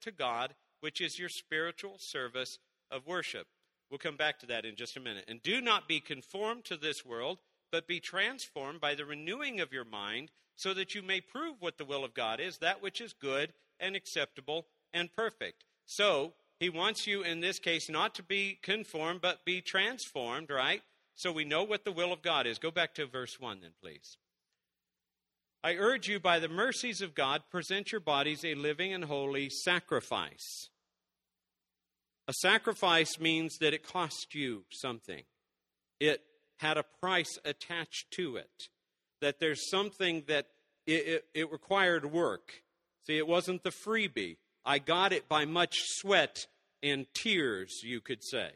to 0.00 0.10
God, 0.10 0.54
which 0.80 1.00
is 1.00 1.18
your 1.18 1.28
spiritual 1.28 1.98
service 1.98 2.58
of 2.90 3.06
worship. 3.06 3.46
We'll 3.90 3.98
come 3.98 4.16
back 4.16 4.38
to 4.40 4.46
that 4.46 4.64
in 4.64 4.76
just 4.76 4.96
a 4.96 5.00
minute. 5.00 5.24
And 5.28 5.42
do 5.42 5.60
not 5.60 5.88
be 5.88 6.00
conformed 6.00 6.64
to 6.66 6.76
this 6.76 7.04
world, 7.04 7.38
but 7.72 7.86
be 7.86 8.00
transformed 8.00 8.80
by 8.80 8.94
the 8.94 9.04
renewing 9.04 9.60
of 9.60 9.72
your 9.72 9.84
mind, 9.84 10.30
so 10.56 10.74
that 10.74 10.94
you 10.94 11.02
may 11.02 11.20
prove 11.20 11.56
what 11.60 11.78
the 11.78 11.84
will 11.84 12.04
of 12.04 12.14
God 12.14 12.40
is, 12.40 12.58
that 12.58 12.82
which 12.82 13.00
is 13.00 13.12
good 13.12 13.52
and 13.78 13.96
acceptable 13.96 14.66
and 14.92 15.12
perfect. 15.12 15.64
So, 15.86 16.34
he 16.58 16.68
wants 16.68 17.06
you 17.06 17.22
in 17.22 17.40
this 17.40 17.58
case 17.58 17.88
not 17.88 18.14
to 18.16 18.22
be 18.22 18.58
conformed, 18.62 19.22
but 19.22 19.44
be 19.46 19.62
transformed, 19.62 20.50
right? 20.50 20.82
So 21.14 21.32
we 21.32 21.44
know 21.44 21.62
what 21.62 21.84
the 21.84 21.92
will 21.92 22.12
of 22.12 22.20
God 22.20 22.46
is. 22.46 22.58
Go 22.58 22.70
back 22.70 22.94
to 22.96 23.06
verse 23.06 23.40
1 23.40 23.60
then, 23.62 23.70
please. 23.82 24.18
I 25.62 25.74
urge 25.74 26.08
you 26.08 26.18
by 26.18 26.38
the 26.38 26.48
mercies 26.48 27.02
of 27.02 27.14
God, 27.14 27.42
present 27.50 27.92
your 27.92 28.00
bodies 28.00 28.44
a 28.44 28.54
living 28.54 28.94
and 28.94 29.04
holy 29.04 29.50
sacrifice. 29.50 30.70
A 32.26 32.32
sacrifice 32.32 33.18
means 33.20 33.58
that 33.58 33.74
it 33.74 33.86
cost 33.86 34.34
you 34.34 34.64
something. 34.70 35.22
It 35.98 36.22
had 36.60 36.78
a 36.78 36.84
price 37.02 37.38
attached 37.44 38.10
to 38.12 38.36
it. 38.36 38.68
That 39.20 39.38
there's 39.38 39.68
something 39.68 40.24
that 40.28 40.46
it, 40.86 41.06
it, 41.06 41.24
it 41.34 41.52
required 41.52 42.10
work. 42.10 42.62
See, 43.06 43.18
it 43.18 43.26
wasn't 43.26 43.62
the 43.62 43.72
freebie. 43.86 44.36
I 44.64 44.78
got 44.78 45.12
it 45.12 45.28
by 45.28 45.44
much 45.44 45.76
sweat 45.78 46.46
and 46.82 47.06
tears, 47.12 47.80
you 47.82 48.00
could 48.00 48.22
say. 48.22 48.50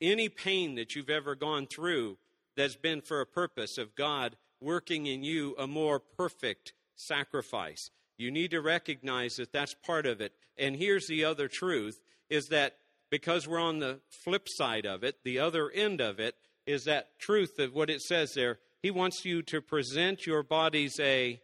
Any 0.00 0.28
pain 0.28 0.74
that 0.76 0.94
you've 0.94 1.10
ever 1.10 1.34
gone 1.34 1.66
through 1.66 2.16
that's 2.56 2.76
been 2.76 3.02
for 3.02 3.20
a 3.20 3.26
purpose 3.26 3.76
of 3.76 3.94
God 3.94 4.36
working 4.60 5.06
in 5.06 5.22
you 5.22 5.54
a 5.58 5.66
more 5.66 5.98
perfect 6.00 6.72
sacrifice. 6.94 7.90
You 8.18 8.30
need 8.30 8.50
to 8.52 8.60
recognize 8.60 9.36
that 9.36 9.52
that's 9.52 9.74
part 9.74 10.06
of 10.06 10.20
it. 10.20 10.32
And 10.56 10.76
here's 10.76 11.06
the 11.06 11.24
other 11.24 11.48
truth 11.48 12.00
is 12.30 12.46
that 12.48 12.78
because 13.10 13.46
we're 13.46 13.60
on 13.60 13.78
the 13.78 14.00
flip 14.24 14.48
side 14.48 14.86
of 14.86 15.04
it, 15.04 15.16
the 15.24 15.38
other 15.38 15.70
end 15.70 16.00
of 16.00 16.18
it 16.18 16.34
is 16.66 16.84
that 16.84 17.18
truth 17.18 17.58
of 17.58 17.74
what 17.74 17.90
it 17.90 18.00
says 18.00 18.32
there. 18.34 18.58
He 18.82 18.90
wants 18.90 19.24
you 19.24 19.42
to 19.42 19.60
present 19.60 20.26
your 20.26 20.42
bodies 20.42 20.98
a 21.00 21.40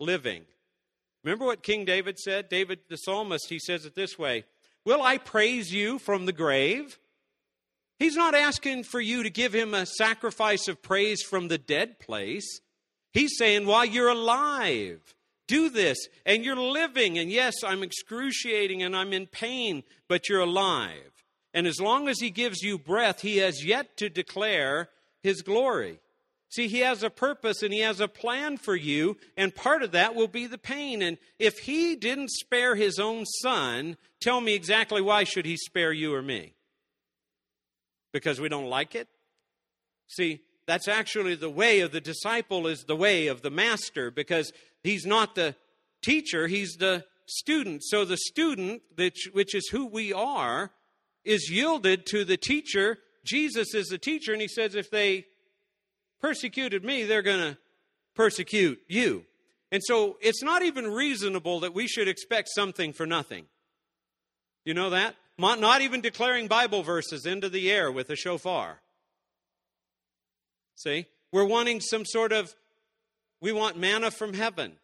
living. 0.00 0.44
Remember 1.22 1.46
what 1.46 1.62
King 1.62 1.84
David 1.84 2.18
said? 2.18 2.48
David 2.48 2.80
the 2.88 2.96
psalmist, 2.96 3.48
he 3.48 3.58
says 3.58 3.84
it 3.84 3.94
this 3.94 4.18
way 4.18 4.44
Will 4.84 5.02
I 5.02 5.18
praise 5.18 5.72
you 5.72 5.98
from 5.98 6.26
the 6.26 6.32
grave? 6.32 6.98
He's 7.98 8.16
not 8.16 8.34
asking 8.34 8.84
for 8.84 9.00
you 9.00 9.22
to 9.22 9.30
give 9.30 9.54
him 9.54 9.72
a 9.72 9.86
sacrifice 9.86 10.68
of 10.68 10.82
praise 10.82 11.22
from 11.22 11.48
the 11.48 11.58
dead 11.58 12.00
place. 12.00 12.60
He's 13.12 13.36
saying, 13.38 13.66
while 13.66 13.84
you're 13.84 14.08
alive, 14.08 15.14
do 15.46 15.68
this. 15.70 15.98
And 16.26 16.44
you're 16.44 16.56
living. 16.56 17.18
And 17.18 17.30
yes, 17.30 17.54
I'm 17.64 17.82
excruciating 17.82 18.82
and 18.82 18.96
I'm 18.96 19.12
in 19.12 19.26
pain, 19.26 19.84
but 20.08 20.28
you're 20.28 20.40
alive. 20.40 21.12
And 21.52 21.68
as 21.68 21.80
long 21.80 22.08
as 22.08 22.18
he 22.18 22.30
gives 22.30 22.62
you 22.62 22.78
breath, 22.78 23.20
he 23.20 23.38
has 23.38 23.64
yet 23.64 23.96
to 23.98 24.08
declare 24.08 24.88
his 25.22 25.42
glory. 25.42 26.00
See, 26.50 26.68
he 26.68 26.80
has 26.80 27.02
a 27.02 27.10
purpose 27.10 27.62
and 27.62 27.72
he 27.72 27.80
has 27.80 28.00
a 28.00 28.06
plan 28.06 28.58
for 28.58 28.76
you, 28.76 29.16
and 29.36 29.54
part 29.54 29.82
of 29.82 29.90
that 29.90 30.14
will 30.14 30.28
be 30.28 30.46
the 30.46 30.58
pain. 30.58 31.02
And 31.02 31.18
if 31.38 31.54
he 31.58 31.96
didn't 31.96 32.30
spare 32.30 32.76
his 32.76 32.98
own 32.98 33.24
son, 33.42 33.96
tell 34.20 34.40
me 34.40 34.54
exactly 34.54 35.00
why 35.00 35.24
should 35.24 35.46
he 35.46 35.56
spare 35.56 35.92
you 35.92 36.14
or 36.14 36.22
me? 36.22 36.54
Because 38.14 38.40
we 38.40 38.48
don't 38.48 38.70
like 38.70 38.94
it? 38.94 39.08
See, 40.06 40.40
that's 40.66 40.88
actually 40.88 41.34
the 41.34 41.50
way 41.50 41.80
of 41.80 41.92
the 41.92 42.00
disciple 42.00 42.66
is 42.68 42.84
the 42.84 42.96
way 42.96 43.26
of 43.26 43.42
the 43.42 43.50
master 43.50 44.10
because 44.10 44.52
he's 44.82 45.04
not 45.04 45.34
the 45.34 45.56
teacher, 46.00 46.46
he's 46.46 46.76
the 46.76 47.04
student. 47.26 47.82
So 47.84 48.04
the 48.04 48.16
student, 48.16 48.82
which 48.96 49.54
is 49.54 49.68
who 49.68 49.86
we 49.86 50.12
are, 50.12 50.70
is 51.24 51.50
yielded 51.50 52.06
to 52.06 52.24
the 52.24 52.36
teacher. 52.36 52.98
Jesus 53.24 53.74
is 53.74 53.88
the 53.88 53.98
teacher, 53.98 54.32
and 54.32 54.40
he 54.40 54.48
says, 54.48 54.76
if 54.76 54.90
they 54.90 55.24
persecuted 56.20 56.84
me, 56.84 57.02
they're 57.02 57.22
going 57.22 57.52
to 57.52 57.58
persecute 58.14 58.78
you. 58.88 59.24
And 59.72 59.82
so 59.84 60.18
it's 60.20 60.42
not 60.42 60.62
even 60.62 60.86
reasonable 60.86 61.60
that 61.60 61.74
we 61.74 61.88
should 61.88 62.06
expect 62.06 62.48
something 62.54 62.92
for 62.92 63.06
nothing. 63.06 63.46
You 64.64 64.74
know 64.74 64.90
that? 64.90 65.16
Not 65.38 65.80
even 65.82 66.00
declaring 66.00 66.46
Bible 66.46 66.82
verses 66.82 67.26
into 67.26 67.48
the 67.48 67.70
air 67.70 67.90
with 67.90 68.10
a 68.10 68.16
shofar. 68.16 68.80
See? 70.76 71.06
We're 71.32 71.44
wanting 71.44 71.80
some 71.80 72.04
sort 72.04 72.32
of, 72.32 72.54
we 73.40 73.50
want 73.50 73.76
manna 73.76 74.10
from 74.10 74.34
heaven. 74.34 74.74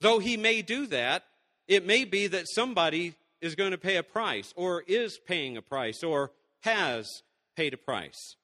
Though 0.00 0.18
he 0.18 0.36
may 0.36 0.62
do 0.62 0.86
that, 0.88 1.24
it 1.66 1.86
may 1.86 2.04
be 2.04 2.26
that 2.26 2.44
somebody 2.54 3.14
is 3.40 3.54
going 3.54 3.70
to 3.70 3.78
pay 3.78 3.96
a 3.96 4.02
price, 4.02 4.52
or 4.56 4.82
is 4.86 5.18
paying 5.26 5.56
a 5.56 5.62
price, 5.62 6.02
or 6.02 6.32
has 6.60 7.22
paid 7.56 7.72
a 7.72 7.78
price. 7.78 8.36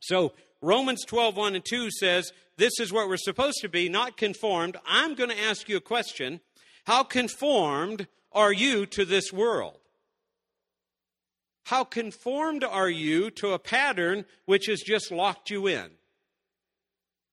So 0.00 0.32
Romans 0.60 1.04
12, 1.04 1.36
1 1.36 1.54
and 1.54 1.64
2 1.64 1.90
says, 1.90 2.32
This 2.56 2.80
is 2.80 2.92
what 2.92 3.08
we're 3.08 3.16
supposed 3.16 3.58
to 3.62 3.68
be, 3.68 3.88
not 3.88 4.16
conformed. 4.16 4.76
I'm 4.86 5.14
going 5.14 5.30
to 5.30 5.40
ask 5.40 5.68
you 5.68 5.76
a 5.76 5.80
question. 5.80 6.40
How 6.86 7.02
conformed 7.02 8.06
are 8.32 8.52
you 8.52 8.86
to 8.86 9.04
this 9.04 9.32
world? 9.32 9.78
How 11.64 11.84
conformed 11.84 12.64
are 12.64 12.90
you 12.90 13.30
to 13.32 13.52
a 13.52 13.58
pattern 13.58 14.24
which 14.46 14.66
has 14.66 14.80
just 14.80 15.10
locked 15.12 15.50
you 15.50 15.66
in? 15.66 15.90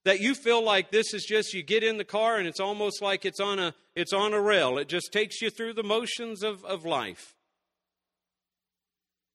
That 0.05 0.19
you 0.19 0.33
feel 0.33 0.63
like 0.63 0.91
this 0.91 1.13
is 1.13 1.25
just 1.25 1.53
you 1.53 1.61
get 1.63 1.83
in 1.83 1.97
the 1.97 2.05
car 2.05 2.37
and 2.37 2.47
it's 2.47 2.59
almost 2.59 3.01
like 3.01 3.25
it's 3.25 3.39
on 3.39 3.59
a 3.59 3.73
it's 3.95 4.13
on 4.13 4.33
a 4.33 4.41
rail. 4.41 4.77
It 4.77 4.87
just 4.87 5.11
takes 5.11 5.41
you 5.41 5.49
through 5.49 5.73
the 5.73 5.83
motions 5.83 6.41
of, 6.41 6.63
of 6.63 6.85
life. 6.85 7.35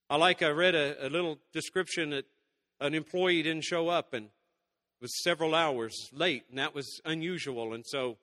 I 0.09 0.17
like 0.17 0.43
I 0.43 0.49
read 0.49 0.75
a, 0.75 1.07
a 1.07 1.09
little 1.09 1.39
description 1.53 2.11
that 2.11 2.25
an 2.81 2.95
employee 2.95 3.43
didn't 3.43 3.65
show 3.65 3.89
up 3.89 4.15
and 4.15 4.29
was 5.01 5.23
several 5.23 5.55
hours 5.55 6.09
late, 6.13 6.45
and 6.49 6.59
that 6.59 6.75
was 6.75 7.01
unusual. 7.05 7.75
And 7.75 7.85
so 7.87 8.17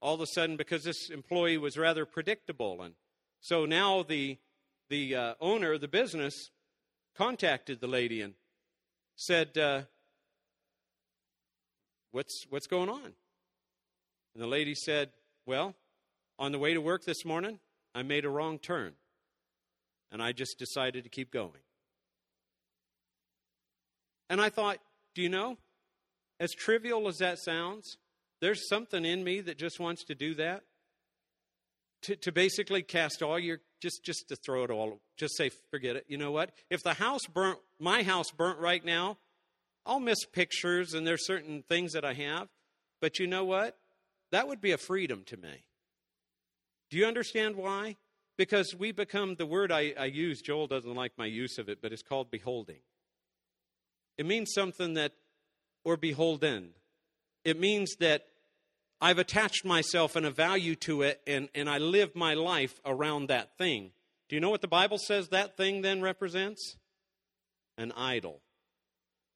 all 0.00 0.14
of 0.14 0.20
a 0.20 0.26
sudden, 0.26 0.56
because 0.56 0.84
this 0.84 1.10
employee 1.10 1.58
was 1.58 1.76
rather 1.76 2.06
predictable, 2.06 2.82
and 2.82 2.94
so 3.40 3.64
now 3.64 4.02
the 4.02 4.38
the 4.90 5.14
uh, 5.14 5.34
owner 5.40 5.72
of 5.72 5.80
the 5.80 5.88
business 5.88 6.50
contacted 7.16 7.80
the 7.80 7.86
lady 7.86 8.20
and 8.20 8.34
said, 9.16 9.56
uh, 9.56 9.82
"What's 12.10 12.44
what's 12.50 12.66
going 12.66 12.90
on?" 12.90 13.14
And 14.34 14.42
the 14.42 14.46
lady 14.46 14.74
said, 14.74 15.10
"Well, 15.46 15.74
on 16.38 16.52
the 16.52 16.58
way 16.58 16.74
to 16.74 16.80
work 16.80 17.04
this 17.04 17.24
morning, 17.24 17.60
I 17.94 18.02
made 18.02 18.24
a 18.24 18.28
wrong 18.28 18.58
turn, 18.58 18.94
and 20.10 20.22
I 20.22 20.32
just 20.32 20.58
decided 20.58 21.04
to 21.04 21.10
keep 21.10 21.30
going." 21.30 21.62
And 24.28 24.40
I 24.40 24.48
thought, 24.48 24.78
do 25.14 25.22
you 25.22 25.28
know, 25.28 25.58
as 26.38 26.52
trivial 26.52 27.08
as 27.08 27.18
that 27.18 27.38
sounds, 27.38 27.98
there's 28.40 28.68
something 28.68 29.04
in 29.04 29.24
me 29.24 29.40
that 29.40 29.58
just 29.58 29.80
wants 29.80 30.04
to 30.04 30.14
do 30.14 30.34
that 30.34 30.62
to, 32.02 32.16
to 32.16 32.32
basically 32.32 32.82
cast 32.82 33.22
all 33.22 33.38
your 33.38 33.60
just 33.80 34.04
just 34.04 34.28
to 34.28 34.36
throw 34.36 34.64
it 34.64 34.70
all 34.70 35.00
just 35.16 35.36
say 35.36 35.50
forget 35.70 35.96
it. 35.96 36.04
You 36.08 36.18
know 36.18 36.30
what? 36.30 36.50
If 36.70 36.82
the 36.82 36.94
house 36.94 37.22
burnt 37.32 37.58
my 37.78 38.02
house 38.02 38.30
burnt 38.30 38.58
right 38.58 38.84
now 38.84 39.18
i'll 39.86 40.00
miss 40.00 40.24
pictures 40.26 40.92
and 40.92 41.06
there's 41.06 41.26
certain 41.26 41.64
things 41.68 41.92
that 41.92 42.04
i 42.04 42.12
have. 42.14 42.48
But 43.00 43.18
you 43.18 43.26
know 43.26 43.44
what? 43.44 43.76
That 44.30 44.46
would 44.46 44.60
be 44.60 44.72
a 44.72 44.78
freedom 44.78 45.22
to 45.26 45.36
me. 45.36 45.64
Do 46.90 46.98
you 46.98 47.06
understand 47.06 47.56
why? 47.56 47.96
Because 48.36 48.74
we 48.78 48.92
become 48.92 49.36
the 49.36 49.46
word 49.46 49.72
I, 49.72 49.94
I 49.98 50.06
use 50.06 50.40
joel 50.40 50.66
doesn't 50.66 50.94
like 50.94 51.12
my 51.16 51.26
use 51.26 51.58
of 51.58 51.68
it 51.68 51.80
but 51.82 51.92
it's 51.92 52.02
called 52.02 52.30
beholding. 52.30 52.80
It 54.18 54.26
means 54.26 54.52
something 54.54 54.94
that 54.94 55.12
or 55.84 55.96
beholden. 55.96 56.70
It 57.44 57.58
means 57.58 57.96
that 58.00 58.26
I've 59.00 59.18
attached 59.18 59.64
myself 59.64 60.14
and 60.14 60.26
a 60.26 60.30
value 60.30 60.74
to 60.76 61.02
it, 61.02 61.20
and, 61.26 61.48
and 61.54 61.70
I 61.70 61.78
live 61.78 62.14
my 62.14 62.34
life 62.34 62.80
around 62.84 63.28
that 63.28 63.56
thing. 63.56 63.92
Do 64.28 64.36
you 64.36 64.40
know 64.40 64.50
what 64.50 64.60
the 64.60 64.68
Bible 64.68 64.98
says 64.98 65.28
that 65.28 65.56
thing 65.56 65.82
then 65.82 66.02
represents? 66.02 66.76
An 67.78 67.92
idol. 67.92 68.42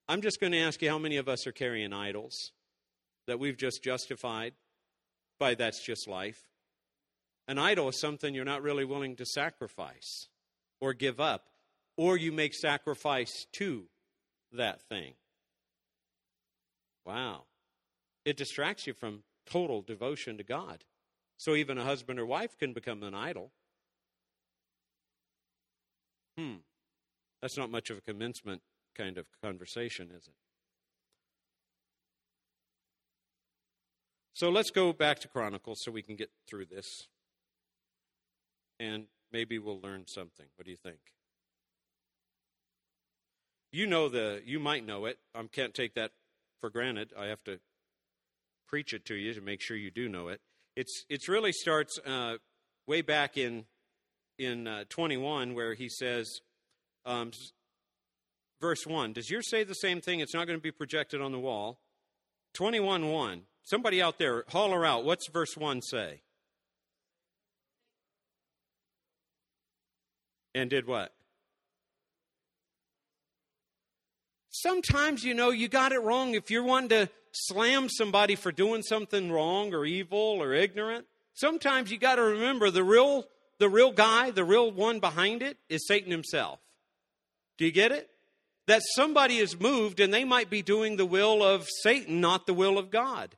I'm 0.06 0.20
just 0.20 0.38
going 0.38 0.52
to 0.52 0.58
ask 0.58 0.82
you 0.82 0.90
how 0.90 0.98
many 0.98 1.16
of 1.16 1.28
us 1.28 1.46
are 1.46 1.52
carrying 1.52 1.94
idols 1.94 2.52
that 3.26 3.38
we've 3.38 3.56
just 3.56 3.82
justified 3.82 4.52
by 5.38 5.54
that's 5.54 5.84
just 5.84 6.06
life. 6.06 6.44
An 7.48 7.58
idol 7.58 7.88
is 7.88 7.98
something 7.98 8.34
you're 8.34 8.44
not 8.44 8.62
really 8.62 8.84
willing 8.84 9.16
to 9.16 9.24
sacrifice 9.24 10.28
or 10.80 10.92
give 10.92 11.20
up, 11.20 11.46
or 11.96 12.18
you 12.18 12.32
make 12.32 12.54
sacrifice 12.54 13.46
to 13.52 13.84
that 14.52 14.82
thing. 14.82 15.14
Wow. 17.06 17.44
It 18.24 18.36
distracts 18.36 18.86
you 18.86 18.92
from 18.92 19.22
total 19.46 19.82
devotion 19.82 20.36
to 20.38 20.44
God. 20.44 20.84
So 21.36 21.54
even 21.54 21.78
a 21.78 21.84
husband 21.84 22.18
or 22.18 22.26
wife 22.26 22.56
can 22.58 22.72
become 22.72 23.02
an 23.02 23.14
idol. 23.14 23.50
Hmm. 26.38 26.56
That's 27.42 27.56
not 27.56 27.70
much 27.70 27.90
of 27.90 27.98
a 27.98 28.00
commencement 28.00 28.62
kind 28.96 29.18
of 29.18 29.26
conversation, 29.42 30.10
is 30.10 30.26
it? 30.26 30.34
So 34.34 34.50
let's 34.50 34.70
go 34.70 34.92
back 34.92 35.20
to 35.20 35.28
Chronicles 35.28 35.80
so 35.80 35.92
we 35.92 36.02
can 36.02 36.16
get 36.16 36.30
through 36.48 36.66
this. 36.66 37.06
And 38.80 39.04
maybe 39.32 39.58
we'll 39.58 39.80
learn 39.80 40.06
something. 40.06 40.46
What 40.56 40.64
do 40.64 40.72
you 40.72 40.76
think? 40.76 40.98
You 43.70 43.86
know 43.86 44.08
the 44.08 44.40
you 44.44 44.58
might 44.58 44.84
know 44.86 45.04
it. 45.06 45.18
I 45.34 45.42
can't 45.50 45.74
take 45.74 45.94
that 45.94 46.12
for 46.60 46.70
granted. 46.70 47.12
I 47.18 47.26
have 47.26 47.42
to 47.44 47.60
preach 48.74 48.92
it 48.92 49.04
to 49.04 49.14
you 49.14 49.32
to 49.32 49.40
make 49.40 49.60
sure 49.60 49.76
you 49.76 49.88
do 49.88 50.08
know 50.08 50.26
it. 50.26 50.40
It's 50.74 51.04
it's 51.08 51.28
really 51.28 51.52
starts 51.52 51.96
uh, 52.04 52.38
way 52.88 53.02
back 53.02 53.36
in 53.38 53.66
in 54.36 54.66
uh, 54.66 54.82
21 54.88 55.54
where 55.54 55.74
he 55.74 55.88
says, 55.88 56.40
um, 57.06 57.30
verse 58.60 58.84
1, 58.84 59.12
does 59.12 59.30
yours 59.30 59.48
say 59.48 59.62
the 59.62 59.76
same 59.76 60.00
thing? 60.00 60.18
It's 60.18 60.34
not 60.34 60.48
going 60.48 60.58
to 60.58 60.62
be 60.62 60.72
projected 60.72 61.20
on 61.20 61.30
the 61.30 61.38
wall. 61.38 61.78
21 62.54 63.12
1. 63.12 63.42
Somebody 63.62 64.02
out 64.02 64.18
there, 64.18 64.42
holler 64.48 64.84
out. 64.84 65.04
What's 65.04 65.28
verse 65.28 65.56
1 65.56 65.80
say? 65.80 66.22
And 70.52 70.68
did 70.68 70.88
what? 70.88 71.12
Sometimes, 74.56 75.24
you 75.24 75.34
know, 75.34 75.50
you 75.50 75.66
got 75.66 75.90
it 75.90 75.98
wrong. 75.98 76.34
If 76.34 76.48
you're 76.48 76.62
wanting 76.62 76.90
to 76.90 77.08
slam 77.32 77.88
somebody 77.88 78.36
for 78.36 78.52
doing 78.52 78.82
something 78.82 79.32
wrong 79.32 79.74
or 79.74 79.84
evil 79.84 80.40
or 80.40 80.54
ignorant, 80.54 81.06
sometimes 81.32 81.90
you 81.90 81.98
got 81.98 82.16
to 82.16 82.22
remember 82.22 82.70
the 82.70 82.84
real, 82.84 83.24
the 83.58 83.68
real 83.68 83.90
guy, 83.90 84.30
the 84.30 84.44
real 84.44 84.70
one 84.70 85.00
behind 85.00 85.42
it 85.42 85.58
is 85.68 85.88
Satan 85.88 86.12
himself. 86.12 86.60
Do 87.58 87.64
you 87.64 87.72
get 87.72 87.90
it? 87.90 88.08
That 88.68 88.82
somebody 88.94 89.38
is 89.38 89.58
moved 89.58 89.98
and 89.98 90.14
they 90.14 90.22
might 90.22 90.50
be 90.50 90.62
doing 90.62 90.98
the 90.98 91.04
will 91.04 91.42
of 91.42 91.66
Satan, 91.82 92.20
not 92.20 92.46
the 92.46 92.54
will 92.54 92.78
of 92.78 92.92
God. 92.92 93.34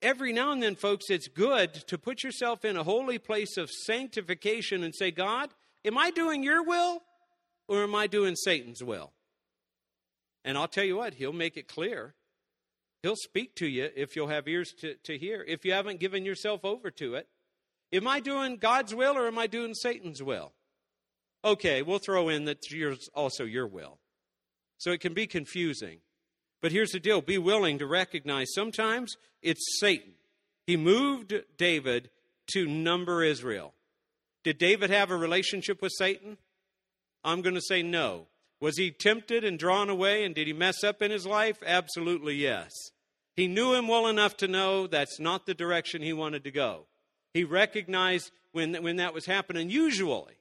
Every 0.00 0.32
now 0.32 0.52
and 0.52 0.62
then, 0.62 0.74
folks, 0.74 1.10
it's 1.10 1.28
good 1.28 1.74
to 1.86 1.98
put 1.98 2.22
yourself 2.22 2.64
in 2.64 2.78
a 2.78 2.82
holy 2.82 3.18
place 3.18 3.58
of 3.58 3.70
sanctification 3.70 4.84
and 4.84 4.94
say, 4.94 5.10
God, 5.10 5.50
am 5.84 5.98
I 5.98 6.10
doing 6.10 6.42
your 6.42 6.62
will 6.62 7.02
or 7.68 7.82
am 7.82 7.94
I 7.94 8.06
doing 8.06 8.36
Satan's 8.36 8.82
will? 8.82 9.12
And 10.44 10.56
I'll 10.56 10.68
tell 10.68 10.84
you 10.84 10.96
what, 10.96 11.14
he'll 11.14 11.32
make 11.32 11.56
it 11.56 11.68
clear. 11.68 12.14
He'll 13.02 13.16
speak 13.16 13.54
to 13.56 13.66
you 13.66 13.90
if 13.96 14.14
you'll 14.14 14.28
have 14.28 14.46
ears 14.48 14.72
to, 14.80 14.94
to 15.04 15.16
hear, 15.16 15.44
if 15.46 15.64
you 15.64 15.72
haven't 15.72 16.00
given 16.00 16.24
yourself 16.24 16.64
over 16.64 16.90
to 16.92 17.14
it. 17.14 17.28
Am 17.92 18.06
I 18.06 18.20
doing 18.20 18.56
God's 18.56 18.94
will 18.94 19.16
or 19.16 19.26
am 19.26 19.38
I 19.38 19.46
doing 19.46 19.74
Satan's 19.74 20.22
will? 20.22 20.52
Okay, 21.44 21.82
we'll 21.82 21.98
throw 21.98 22.28
in 22.28 22.44
that 22.44 22.70
yours 22.70 23.08
also 23.14 23.44
your 23.44 23.66
will. 23.66 23.98
So 24.78 24.92
it 24.92 25.00
can 25.00 25.14
be 25.14 25.26
confusing. 25.26 25.98
But 26.60 26.72
here's 26.72 26.90
the 26.90 27.00
deal 27.00 27.22
be 27.22 27.38
willing 27.38 27.78
to 27.78 27.86
recognize 27.86 28.52
sometimes 28.54 29.16
it's 29.42 29.80
Satan. 29.80 30.12
He 30.66 30.76
moved 30.76 31.34
David 31.56 32.10
to 32.52 32.66
number 32.66 33.24
Israel. 33.24 33.74
Did 34.44 34.58
David 34.58 34.90
have 34.90 35.10
a 35.10 35.16
relationship 35.16 35.82
with 35.82 35.92
Satan? 35.96 36.36
I'm 37.24 37.42
going 37.42 37.54
to 37.54 37.60
say 37.60 37.82
no. 37.82 38.26
Was 38.60 38.76
he 38.76 38.90
tempted 38.90 39.42
and 39.42 39.58
drawn 39.58 39.88
away, 39.88 40.24
and 40.24 40.34
did 40.34 40.46
he 40.46 40.52
mess 40.52 40.84
up 40.84 41.00
in 41.00 41.10
his 41.10 41.26
life? 41.26 41.58
Absolutely 41.64 42.34
yes. 42.34 42.70
He 43.34 43.48
knew 43.48 43.72
him 43.72 43.88
well 43.88 44.06
enough 44.06 44.36
to 44.38 44.48
know 44.48 44.86
that's 44.86 45.18
not 45.18 45.46
the 45.46 45.54
direction 45.54 46.02
he 46.02 46.12
wanted 46.12 46.44
to 46.44 46.50
go. 46.50 46.86
He 47.32 47.44
recognized 47.44 48.32
when, 48.52 48.74
when 48.82 48.96
that 48.96 49.14
was 49.14 49.26
happening, 49.26 49.70
usually. 49.70 50.34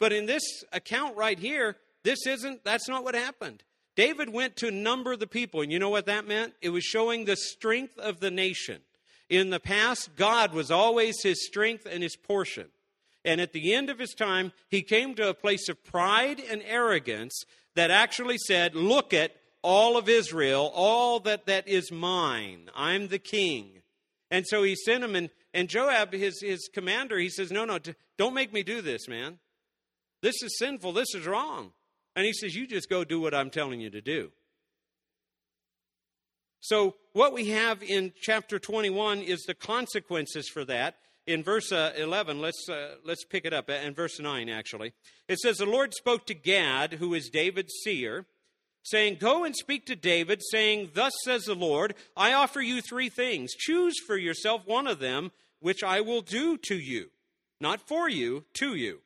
But 0.00 0.12
in 0.12 0.26
this 0.26 0.64
account 0.72 1.16
right 1.16 1.38
here, 1.38 1.76
this 2.02 2.26
isn't, 2.26 2.64
that's 2.64 2.88
not 2.88 3.04
what 3.04 3.14
happened. 3.14 3.62
David 3.94 4.32
went 4.32 4.56
to 4.56 4.70
number 4.70 5.14
the 5.14 5.26
people, 5.26 5.60
and 5.60 5.70
you 5.70 5.78
know 5.78 5.90
what 5.90 6.06
that 6.06 6.26
meant? 6.26 6.54
It 6.62 6.70
was 6.70 6.84
showing 6.84 7.24
the 7.24 7.36
strength 7.36 7.98
of 7.98 8.18
the 8.20 8.30
nation. 8.30 8.80
In 9.28 9.50
the 9.50 9.60
past, 9.60 10.16
God 10.16 10.52
was 10.54 10.70
always 10.70 11.22
his 11.22 11.46
strength 11.46 11.86
and 11.88 12.02
his 12.02 12.16
portion. 12.16 12.68
And 13.24 13.40
at 13.40 13.52
the 13.52 13.74
end 13.74 13.90
of 13.90 13.98
his 13.98 14.14
time, 14.14 14.52
he 14.68 14.82
came 14.82 15.14
to 15.14 15.28
a 15.28 15.34
place 15.34 15.68
of 15.68 15.84
pride 15.84 16.40
and 16.40 16.62
arrogance 16.66 17.44
that 17.76 17.90
actually 17.90 18.38
said, 18.38 18.74
Look 18.74 19.12
at 19.12 19.32
all 19.62 19.96
of 19.96 20.08
Israel, 20.08 20.70
all 20.74 21.20
that, 21.20 21.46
that 21.46 21.68
is 21.68 21.92
mine. 21.92 22.70
I'm 22.74 23.08
the 23.08 23.18
king. 23.18 23.82
And 24.30 24.46
so 24.46 24.62
he 24.62 24.76
sent 24.76 25.04
him, 25.04 25.16
and, 25.16 25.30
and 25.52 25.68
Joab, 25.68 26.12
his, 26.12 26.40
his 26.40 26.68
commander, 26.72 27.18
he 27.18 27.28
says, 27.28 27.50
No, 27.50 27.64
no, 27.64 27.78
don't 28.16 28.34
make 28.34 28.52
me 28.52 28.62
do 28.62 28.80
this, 28.80 29.08
man. 29.08 29.38
This 30.22 30.42
is 30.42 30.58
sinful. 30.58 30.92
This 30.92 31.14
is 31.14 31.26
wrong. 31.26 31.72
And 32.14 32.24
he 32.24 32.32
says, 32.32 32.54
You 32.54 32.66
just 32.66 32.88
go 32.88 33.04
do 33.04 33.20
what 33.20 33.34
I'm 33.34 33.50
telling 33.50 33.80
you 33.80 33.90
to 33.90 34.00
do. 34.00 34.30
So, 36.60 36.96
what 37.12 37.32
we 37.32 37.48
have 37.48 37.82
in 37.82 38.12
chapter 38.20 38.58
21 38.58 39.22
is 39.22 39.42
the 39.42 39.54
consequences 39.54 40.48
for 40.48 40.64
that 40.66 40.96
in 41.32 41.42
verse 41.42 41.72
uh, 41.72 41.92
11, 41.96 42.40
let's, 42.40 42.68
uh, 42.68 42.96
let's 43.04 43.24
pick 43.24 43.44
it 43.44 43.52
up, 43.52 43.70
in 43.70 43.94
verse 43.94 44.18
9 44.18 44.48
actually. 44.48 44.92
It 45.28 45.38
says, 45.38 45.58
The 45.58 45.66
Lord 45.66 45.94
spoke 45.94 46.26
to 46.26 46.34
Gad, 46.34 46.94
who 46.94 47.14
is 47.14 47.30
David's 47.30 47.74
seer, 47.84 48.26
saying, 48.82 49.18
Go 49.20 49.44
and 49.44 49.54
speak 49.54 49.86
to 49.86 49.96
David, 49.96 50.40
saying, 50.50 50.90
Thus 50.94 51.12
says 51.24 51.44
the 51.44 51.54
Lord, 51.54 51.94
I 52.16 52.32
offer 52.32 52.60
you 52.60 52.80
three 52.80 53.08
things. 53.08 53.52
Choose 53.52 53.98
for 54.06 54.16
yourself 54.16 54.62
one 54.66 54.86
of 54.86 54.98
them, 54.98 55.32
which 55.60 55.82
I 55.82 56.00
will 56.00 56.22
do 56.22 56.56
to 56.68 56.76
you. 56.78 57.10
Not 57.60 57.86
for 57.86 58.08
you, 58.08 58.44
to 58.54 58.74
you. 58.74 59.00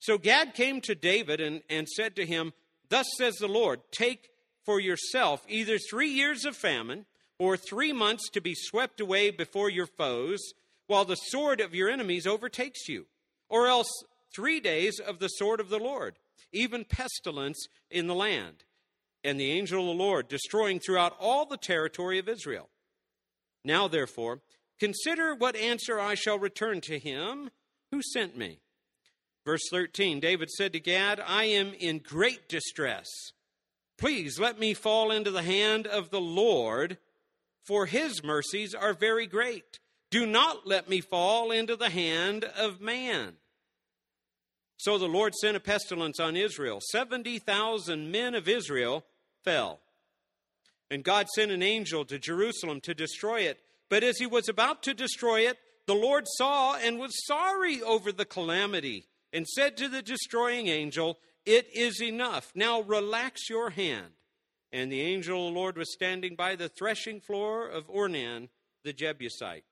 So 0.00 0.18
Gad 0.18 0.54
came 0.54 0.80
to 0.82 0.94
David 0.94 1.40
and, 1.40 1.62
and 1.70 1.88
said 1.88 2.16
to 2.16 2.26
him, 2.26 2.52
Thus 2.88 3.06
says 3.16 3.36
the 3.36 3.48
Lord, 3.48 3.80
Take 3.92 4.30
for 4.64 4.80
yourself 4.80 5.44
either 5.48 5.78
three 5.78 6.10
years 6.10 6.44
of 6.44 6.56
famine 6.56 7.06
or 7.38 7.56
three 7.56 7.92
months 7.92 8.28
to 8.30 8.40
be 8.40 8.54
swept 8.54 9.00
away 9.00 9.30
before 9.30 9.70
your 9.70 9.86
foes 9.86 10.40
while 10.86 11.04
the 11.04 11.16
sword 11.16 11.60
of 11.60 11.74
your 11.74 11.88
enemies 11.88 12.26
overtakes 12.26 12.88
you, 12.88 13.06
or 13.48 13.66
else 13.66 13.90
three 14.34 14.60
days 14.60 14.98
of 14.98 15.18
the 15.18 15.28
sword 15.28 15.60
of 15.60 15.68
the 15.68 15.78
Lord, 15.78 16.18
even 16.52 16.84
pestilence 16.84 17.66
in 17.90 18.06
the 18.06 18.14
land, 18.14 18.64
and 19.24 19.38
the 19.38 19.52
angel 19.52 19.80
of 19.80 19.96
the 19.96 20.02
Lord 20.02 20.28
destroying 20.28 20.80
throughout 20.80 21.16
all 21.18 21.46
the 21.46 21.56
territory 21.56 22.18
of 22.18 22.28
Israel. 22.28 22.68
Now, 23.64 23.88
therefore, 23.88 24.40
consider 24.80 25.34
what 25.34 25.56
answer 25.56 26.00
I 26.00 26.14
shall 26.14 26.38
return 26.38 26.80
to 26.82 26.98
him 26.98 27.50
who 27.90 28.02
sent 28.02 28.36
me. 28.36 28.60
Verse 29.44 29.62
13 29.70 30.20
David 30.20 30.50
said 30.50 30.72
to 30.72 30.80
Gad, 30.80 31.20
I 31.24 31.44
am 31.44 31.72
in 31.74 31.98
great 31.98 32.48
distress. 32.48 33.08
Please 33.98 34.38
let 34.40 34.58
me 34.58 34.74
fall 34.74 35.12
into 35.12 35.30
the 35.30 35.42
hand 35.42 35.86
of 35.86 36.10
the 36.10 36.20
Lord, 36.20 36.98
for 37.64 37.86
his 37.86 38.24
mercies 38.24 38.74
are 38.74 38.94
very 38.94 39.26
great. 39.26 39.78
Do 40.12 40.26
not 40.26 40.66
let 40.66 40.90
me 40.90 41.00
fall 41.00 41.50
into 41.50 41.74
the 41.74 41.88
hand 41.88 42.44
of 42.44 42.82
man. 42.82 43.36
So 44.76 44.98
the 44.98 45.06
Lord 45.06 45.34
sent 45.34 45.56
a 45.56 45.60
pestilence 45.60 46.20
on 46.20 46.36
Israel. 46.36 46.80
70,000 46.90 48.10
men 48.10 48.34
of 48.34 48.46
Israel 48.46 49.06
fell. 49.42 49.80
And 50.90 51.02
God 51.02 51.28
sent 51.30 51.50
an 51.50 51.62
angel 51.62 52.04
to 52.04 52.18
Jerusalem 52.18 52.82
to 52.82 52.92
destroy 52.92 53.40
it. 53.40 53.60
But 53.88 54.04
as 54.04 54.18
he 54.18 54.26
was 54.26 54.50
about 54.50 54.82
to 54.82 54.92
destroy 54.92 55.48
it, 55.48 55.56
the 55.86 55.94
Lord 55.94 56.26
saw 56.36 56.76
and 56.76 56.98
was 56.98 57.26
sorry 57.26 57.80
over 57.80 58.12
the 58.12 58.26
calamity 58.26 59.06
and 59.32 59.48
said 59.48 59.78
to 59.78 59.88
the 59.88 60.02
destroying 60.02 60.68
angel, 60.68 61.20
It 61.46 61.68
is 61.74 62.02
enough. 62.02 62.52
Now 62.54 62.82
relax 62.82 63.48
your 63.48 63.70
hand. 63.70 64.12
And 64.72 64.92
the 64.92 65.00
angel 65.00 65.48
of 65.48 65.54
the 65.54 65.58
Lord 65.58 65.78
was 65.78 65.90
standing 65.90 66.36
by 66.36 66.54
the 66.54 66.68
threshing 66.68 67.18
floor 67.18 67.66
of 67.66 67.88
Ornan 67.88 68.50
the 68.84 68.92
Jebusite. 68.92 69.64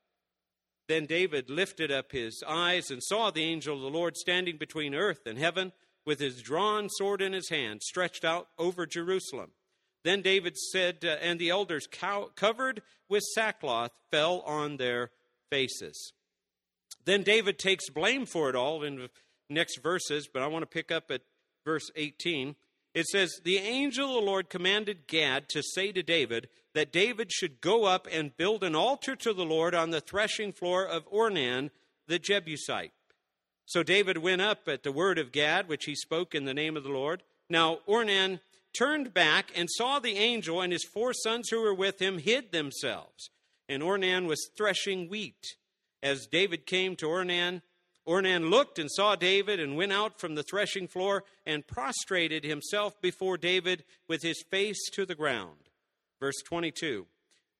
Then 0.90 1.06
David 1.06 1.48
lifted 1.48 1.92
up 1.92 2.10
his 2.10 2.42
eyes 2.44 2.90
and 2.90 3.00
saw 3.00 3.30
the 3.30 3.44
angel 3.44 3.76
of 3.76 3.80
the 3.80 3.96
Lord 3.96 4.16
standing 4.16 4.56
between 4.56 4.92
earth 4.92 5.24
and 5.24 5.38
heaven 5.38 5.70
with 6.04 6.18
his 6.18 6.42
drawn 6.42 6.88
sword 6.88 7.22
in 7.22 7.32
his 7.32 7.48
hand, 7.48 7.80
stretched 7.80 8.24
out 8.24 8.48
over 8.58 8.86
Jerusalem. 8.86 9.52
Then 10.02 10.20
David 10.20 10.56
said, 10.56 11.04
uh, 11.04 11.10
and 11.22 11.38
the 11.38 11.50
elders, 11.50 11.86
cow- 11.86 12.30
covered 12.34 12.82
with 13.08 13.22
sackcloth, 13.36 13.92
fell 14.10 14.40
on 14.40 14.78
their 14.78 15.12
faces. 15.48 16.12
Then 17.04 17.22
David 17.22 17.60
takes 17.60 17.88
blame 17.88 18.26
for 18.26 18.50
it 18.50 18.56
all 18.56 18.82
in 18.82 18.96
the 18.96 19.10
next 19.48 19.80
verses, 19.84 20.26
but 20.26 20.42
I 20.42 20.48
want 20.48 20.64
to 20.64 20.66
pick 20.66 20.90
up 20.90 21.12
at 21.12 21.22
verse 21.64 21.88
18. 21.94 22.56
It 22.94 23.06
says, 23.06 23.40
The 23.44 23.58
angel 23.58 24.08
of 24.08 24.14
the 24.14 24.28
Lord 24.28 24.50
commanded 24.50 25.06
Gad 25.06 25.48
to 25.50 25.62
say 25.62 25.92
to 25.92 26.02
David 26.02 26.48
that 26.74 26.92
David 26.92 27.32
should 27.32 27.60
go 27.60 27.84
up 27.84 28.06
and 28.10 28.36
build 28.36 28.62
an 28.62 28.74
altar 28.74 29.16
to 29.16 29.32
the 29.32 29.44
Lord 29.44 29.74
on 29.74 29.90
the 29.90 30.00
threshing 30.00 30.52
floor 30.52 30.86
of 30.86 31.10
Ornan 31.10 31.70
the 32.06 32.18
Jebusite. 32.18 32.92
So 33.66 33.82
David 33.82 34.18
went 34.18 34.42
up 34.42 34.68
at 34.68 34.82
the 34.82 34.92
word 34.92 35.18
of 35.18 35.32
Gad, 35.32 35.68
which 35.68 35.84
he 35.84 35.94
spoke 35.94 36.34
in 36.34 36.44
the 36.44 36.54
name 36.54 36.76
of 36.76 36.82
the 36.82 36.90
Lord. 36.90 37.22
Now 37.48 37.78
Ornan 37.88 38.40
turned 38.76 39.14
back 39.14 39.52
and 39.54 39.68
saw 39.70 39.98
the 39.98 40.16
angel, 40.16 40.60
and 40.60 40.72
his 40.72 40.84
four 40.84 41.12
sons 41.12 41.48
who 41.48 41.60
were 41.60 41.74
with 41.74 42.00
him 42.00 42.18
hid 42.18 42.52
themselves. 42.52 43.30
And 43.68 43.82
Ornan 43.82 44.26
was 44.26 44.50
threshing 44.56 45.08
wheat. 45.08 45.56
As 46.02 46.26
David 46.26 46.66
came 46.66 46.96
to 46.96 47.06
Ornan, 47.06 47.62
Ornan 48.08 48.50
looked 48.50 48.78
and 48.78 48.90
saw 48.90 49.14
David 49.14 49.60
and 49.60 49.76
went 49.76 49.92
out 49.92 50.18
from 50.18 50.34
the 50.34 50.42
threshing 50.42 50.88
floor 50.88 51.22
and 51.46 51.66
prostrated 51.66 52.42
himself 52.42 53.00
before 53.00 53.36
David 53.36 53.84
with 54.08 54.22
his 54.22 54.42
face 54.50 54.90
to 54.94 55.06
the 55.06 55.14
ground. 55.14 55.69
Verse 56.20 56.40
22. 56.44 57.06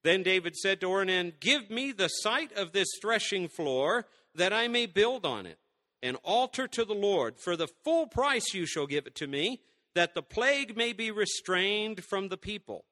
Then 0.03 0.23
David 0.23 0.55
said 0.55 0.81
to 0.81 0.87
Ornan, 0.87 1.33
Give 1.39 1.69
me 1.69 1.91
the 1.91 2.07
site 2.07 2.53
of 2.53 2.71
this 2.71 2.87
threshing 3.01 3.47
floor 3.47 4.05
that 4.35 4.53
I 4.53 4.67
may 4.67 4.85
build 4.85 5.25
on 5.25 5.45
it, 5.45 5.59
an 6.01 6.15
altar 6.23 6.67
to 6.67 6.85
the 6.85 6.93
Lord. 6.93 7.37
For 7.37 7.55
the 7.55 7.67
full 7.83 8.07
price 8.07 8.53
you 8.53 8.65
shall 8.65 8.87
give 8.87 9.05
it 9.05 9.15
to 9.15 9.27
me, 9.27 9.61
that 9.93 10.15
the 10.15 10.23
plague 10.23 10.77
may 10.77 10.93
be 10.93 11.11
restrained 11.11 12.03
from 12.03 12.29
the 12.29 12.37
people. 12.37 12.85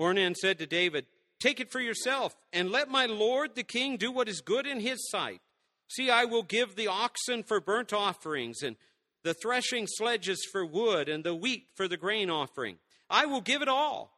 Ornan 0.00 0.34
said 0.34 0.58
to 0.58 0.66
David, 0.66 1.06
Take 1.38 1.60
it 1.60 1.70
for 1.70 1.80
yourself, 1.80 2.34
and 2.52 2.70
let 2.70 2.90
my 2.90 3.06
lord 3.06 3.54
the 3.54 3.62
king 3.62 3.96
do 3.96 4.10
what 4.10 4.28
is 4.28 4.40
good 4.40 4.66
in 4.66 4.80
his 4.80 5.08
sight. 5.10 5.40
See, 5.88 6.10
I 6.10 6.24
will 6.24 6.42
give 6.42 6.76
the 6.76 6.86
oxen 6.86 7.42
for 7.42 7.60
burnt 7.60 7.92
offerings, 7.92 8.62
and 8.62 8.76
the 9.22 9.34
threshing 9.34 9.86
sledges 9.86 10.46
for 10.50 10.64
wood, 10.64 11.08
and 11.08 11.24
the 11.24 11.34
wheat 11.34 11.68
for 11.74 11.88
the 11.88 11.96
grain 11.96 12.30
offering. 12.30 12.78
I 13.08 13.26
will 13.26 13.40
give 13.40 13.62
it 13.62 13.68
all. 13.68 14.12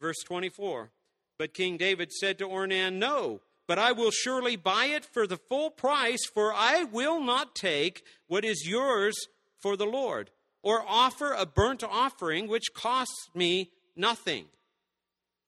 Verse 0.00 0.22
24 0.24 0.90
But 1.38 1.54
King 1.54 1.76
David 1.76 2.12
said 2.12 2.38
to 2.38 2.46
Ornan, 2.46 2.94
No, 2.94 3.40
but 3.66 3.78
I 3.78 3.92
will 3.92 4.10
surely 4.10 4.56
buy 4.56 4.86
it 4.86 5.04
for 5.04 5.26
the 5.26 5.36
full 5.36 5.70
price, 5.70 6.26
for 6.32 6.52
I 6.52 6.84
will 6.84 7.20
not 7.20 7.54
take 7.54 8.02
what 8.26 8.44
is 8.44 8.66
yours 8.66 9.16
for 9.60 9.76
the 9.76 9.86
Lord, 9.86 10.30
or 10.62 10.82
offer 10.86 11.32
a 11.32 11.46
burnt 11.46 11.84
offering 11.84 12.48
which 12.48 12.72
costs 12.74 13.28
me 13.34 13.70
nothing. 13.94 14.46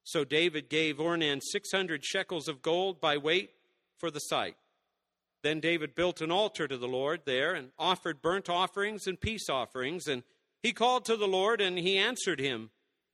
So 0.04 0.24
David 0.24 0.68
gave 0.68 0.96
Ornan 0.96 1.40
600 1.42 2.04
shekels 2.04 2.48
of 2.48 2.62
gold 2.62 3.00
by 3.00 3.16
weight 3.16 3.50
for 3.98 4.10
the 4.10 4.18
site. 4.18 4.56
Then 5.42 5.60
David 5.60 5.94
built 5.94 6.20
an 6.20 6.30
altar 6.30 6.68
to 6.68 6.76
the 6.76 6.88
Lord 6.88 7.22
there 7.24 7.54
and 7.54 7.70
offered 7.78 8.22
burnt 8.22 8.48
offerings 8.48 9.06
and 9.06 9.20
peace 9.20 9.48
offerings. 9.48 10.06
And 10.06 10.22
he 10.62 10.72
called 10.72 11.04
to 11.06 11.16
the 11.16 11.26
Lord, 11.26 11.60
and 11.60 11.78
he 11.78 11.98
answered 11.98 12.40
him 12.40 12.70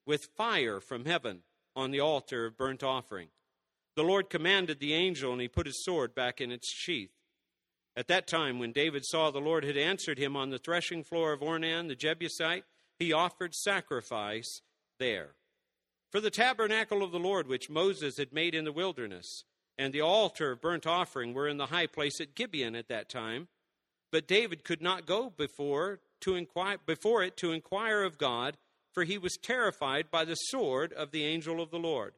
with 0.08 0.30
fire 0.36 0.80
from 0.80 1.04
heaven 1.04 1.42
on 1.76 1.90
the 1.90 2.00
altar 2.00 2.46
of 2.46 2.56
burnt 2.56 2.82
offering. 2.82 3.28
The 3.94 4.02
Lord 4.02 4.30
commanded 4.30 4.80
the 4.80 4.94
angel, 4.94 5.32
and 5.32 5.40
he 5.40 5.48
put 5.48 5.66
his 5.66 5.84
sword 5.84 6.14
back 6.14 6.40
in 6.40 6.50
its 6.50 6.72
sheath. 6.72 7.12
At 7.94 8.08
that 8.08 8.26
time, 8.26 8.58
when 8.58 8.72
David 8.72 9.04
saw 9.04 9.30
the 9.30 9.38
Lord 9.38 9.64
had 9.64 9.76
answered 9.76 10.18
him 10.18 10.34
on 10.34 10.48
the 10.48 10.58
threshing 10.58 11.04
floor 11.04 11.32
of 11.32 11.40
Ornan 11.40 11.88
the 11.88 11.94
Jebusite, 11.94 12.64
he 12.98 13.12
offered 13.12 13.54
sacrifice 13.54 14.62
there. 14.98 15.34
For 16.10 16.20
the 16.20 16.30
tabernacle 16.30 17.02
of 17.02 17.12
the 17.12 17.18
Lord, 17.18 17.46
which 17.46 17.68
Moses 17.68 18.16
had 18.16 18.32
made 18.32 18.54
in 18.54 18.64
the 18.64 18.72
wilderness, 18.72 19.44
and 19.76 19.92
the 19.92 20.00
altar 20.00 20.52
of 20.52 20.62
burnt 20.62 20.86
offering 20.86 21.34
were 21.34 21.48
in 21.48 21.58
the 21.58 21.66
high 21.66 21.86
place 21.86 22.18
at 22.18 22.34
Gibeon 22.34 22.74
at 22.74 22.88
that 22.88 23.10
time. 23.10 23.48
But 24.10 24.26
David 24.26 24.64
could 24.64 24.80
not 24.80 25.04
go 25.04 25.28
before 25.28 26.00
to 26.22 26.34
inquire 26.34 26.78
before 26.86 27.22
it 27.22 27.36
to 27.38 27.52
inquire 27.52 28.04
of 28.04 28.16
God, 28.16 28.56
for 28.98 29.04
he 29.04 29.16
was 29.16 29.38
terrified 29.40 30.10
by 30.10 30.24
the 30.24 30.34
sword 30.34 30.92
of 30.92 31.12
the 31.12 31.24
angel 31.24 31.60
of 31.60 31.70
the 31.70 31.78
Lord. 31.78 32.14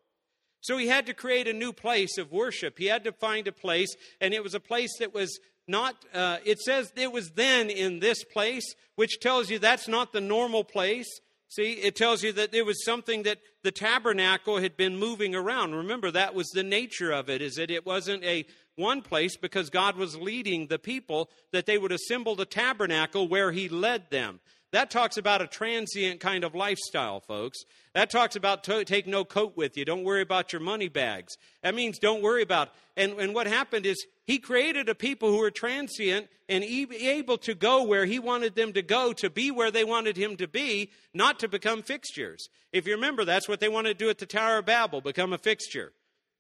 So 0.62 0.79
he 0.79 0.88
had 0.88 1.05
to 1.05 1.12
create 1.12 1.47
a 1.47 1.53
new 1.53 1.75
place 1.75 2.16
of 2.16 2.33
worship. 2.33 2.79
He 2.79 2.87
had 2.87 3.05
to 3.05 3.12
find 3.12 3.47
a 3.47 3.53
place, 3.53 3.95
and 4.19 4.33
it 4.33 4.43
was 4.43 4.55
a 4.55 4.61
place 4.61 4.88
that 4.99 5.12
was 5.12 5.38
not, 5.69 5.95
uh, 6.14 6.38
it 6.43 6.59
says 6.59 6.90
it 6.97 7.12
was 7.12 7.33
then 7.33 7.69
in 7.69 8.01
this 8.01 8.25
place, 8.25 8.64
which 8.95 9.21
tells 9.21 9.51
you 9.51 9.59
that's 9.59 9.88
not 9.88 10.14
the 10.14 10.23
normal 10.23 10.64
place. 10.64 11.21
See, 11.49 11.73
it 11.73 11.97
tells 11.97 12.23
you 12.23 12.33
that 12.33 12.55
it 12.55 12.64
was 12.64 12.83
something 12.83 13.25
that 13.25 13.40
the 13.62 13.73
tabernacle 13.73 14.57
had 14.57 14.79
been 14.79 14.97
moving 14.97 15.35
around. 15.35 15.75
Remember, 15.75 16.11
that 16.11 16.35
was 16.35 16.49
the 16.49 16.62
nature 16.62 17.11
of 17.11 17.29
it, 17.29 17.43
is 17.43 17.57
that 17.57 17.71
it 17.71 17.85
wasn't 17.85 18.25
a 18.25 18.47
one 18.77 19.03
place 19.03 19.37
because 19.37 19.69
God 19.69 19.97
was 19.97 20.16
leading 20.16 20.69
the 20.69 20.79
people 20.79 21.29
that 21.53 21.66
they 21.66 21.77
would 21.77 21.93
assemble 21.93 22.37
the 22.37 22.47
tabernacle 22.47 23.29
where 23.29 23.53
He 23.53 23.69
led 23.69 24.09
them. 24.09 24.40
That 24.72 24.90
talks 24.90 25.16
about 25.16 25.42
a 25.42 25.48
transient 25.48 26.20
kind 26.20 26.44
of 26.44 26.54
lifestyle, 26.54 27.18
folks. 27.20 27.59
That 27.92 28.09
talks 28.09 28.37
about 28.37 28.62
to, 28.64 28.85
take 28.85 29.09
no 29.09 29.24
coat 29.24 29.56
with 29.56 29.76
you. 29.76 29.85
Don't 29.85 30.04
worry 30.04 30.22
about 30.22 30.52
your 30.52 30.61
money 30.61 30.88
bags. 30.88 31.37
That 31.62 31.74
means 31.74 31.98
don't 31.98 32.22
worry 32.22 32.42
about. 32.42 32.68
And, 32.96 33.14
and 33.14 33.35
what 33.35 33.48
happened 33.48 33.85
is 33.85 34.06
he 34.24 34.38
created 34.38 34.88
a 34.88 34.94
people 34.94 35.30
who 35.30 35.38
were 35.38 35.50
transient 35.50 36.28
and 36.48 36.62
able 36.62 37.38
to 37.38 37.54
go 37.54 37.83
where 37.83 38.06
he 38.06 38.20
wanted 38.20 38.54
them 38.54 38.72
to 38.74 38.83
go, 38.83 39.12
to 39.14 39.28
be 39.28 39.50
where 39.50 39.72
they 39.72 39.83
wanted 39.83 40.16
him 40.16 40.37
to 40.37 40.46
be, 40.46 40.90
not 41.12 41.40
to 41.40 41.48
become 41.48 41.83
fixtures. 41.83 42.48
If 42.72 42.87
you 42.87 42.94
remember, 42.94 43.24
that's 43.24 43.48
what 43.48 43.59
they 43.59 43.68
wanted 43.68 43.98
to 43.98 44.04
do 44.04 44.11
at 44.11 44.18
the 44.18 44.26
Tower 44.26 44.59
of 44.59 44.66
Babel, 44.66 45.00
become 45.00 45.33
a 45.33 45.38
fixture. 45.38 45.92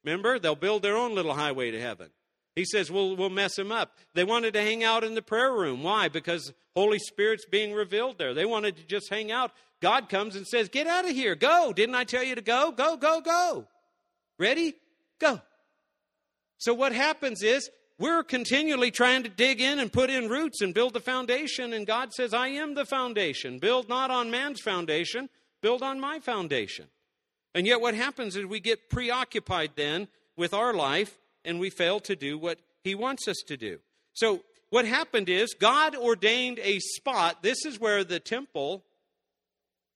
Remember, 0.04 0.38
they'll 0.38 0.54
build 0.54 0.82
their 0.82 0.96
own 0.96 1.16
little 1.16 1.34
highway 1.34 1.72
to 1.72 1.80
heaven. 1.80 2.10
He 2.56 2.64
says, 2.64 2.90
we'll, 2.90 3.16
we'll 3.16 3.30
mess 3.30 3.58
him 3.58 3.70
up. 3.70 3.96
They 4.14 4.24
wanted 4.24 4.54
to 4.54 4.62
hang 4.62 4.82
out 4.82 5.04
in 5.04 5.14
the 5.14 5.22
prayer 5.22 5.52
room. 5.52 5.82
Why? 5.82 6.08
Because 6.08 6.52
Holy 6.74 6.98
Spirit's 6.98 7.46
being 7.46 7.72
revealed 7.72 8.18
there. 8.18 8.34
They 8.34 8.44
wanted 8.44 8.76
to 8.76 8.84
just 8.84 9.08
hang 9.08 9.30
out. 9.30 9.52
God 9.80 10.08
comes 10.08 10.36
and 10.36 10.46
says, 10.46 10.68
Get 10.68 10.86
out 10.86 11.04
of 11.04 11.12
here. 11.12 11.34
Go. 11.34 11.72
Didn't 11.72 11.94
I 11.94 12.04
tell 12.04 12.22
you 12.22 12.34
to 12.34 12.42
go? 12.42 12.72
Go, 12.72 12.96
go, 12.96 13.20
go. 13.20 13.66
Ready? 14.38 14.74
Go. 15.18 15.40
So 16.58 16.74
what 16.74 16.92
happens 16.92 17.42
is 17.42 17.70
we're 17.98 18.22
continually 18.22 18.90
trying 18.90 19.22
to 19.22 19.28
dig 19.28 19.60
in 19.60 19.78
and 19.78 19.92
put 19.92 20.10
in 20.10 20.28
roots 20.28 20.60
and 20.60 20.74
build 20.74 20.94
the 20.94 21.00
foundation. 21.00 21.72
And 21.72 21.86
God 21.86 22.12
says, 22.12 22.34
I 22.34 22.48
am 22.48 22.74
the 22.74 22.84
foundation. 22.84 23.58
Build 23.58 23.88
not 23.88 24.10
on 24.10 24.30
man's 24.30 24.60
foundation, 24.60 25.28
build 25.62 25.82
on 25.82 26.00
my 26.00 26.18
foundation. 26.18 26.86
And 27.54 27.66
yet, 27.66 27.80
what 27.80 27.94
happens 27.94 28.36
is 28.36 28.46
we 28.46 28.60
get 28.60 28.90
preoccupied 28.90 29.72
then 29.76 30.08
with 30.36 30.54
our 30.54 30.72
life 30.72 31.18
and 31.44 31.60
we 31.60 31.70
fail 31.70 32.00
to 32.00 32.16
do 32.16 32.38
what 32.38 32.58
He 32.84 32.94
wants 32.94 33.28
us 33.28 33.38
to 33.46 33.56
do. 33.56 33.78
So, 34.12 34.40
what 34.70 34.84
happened 34.84 35.28
is 35.28 35.54
God 35.54 35.96
ordained 35.96 36.60
a 36.60 36.78
spot. 36.78 37.42
This 37.42 37.64
is 37.64 37.80
where 37.80 38.04
the 38.04 38.20
temple 38.20 38.84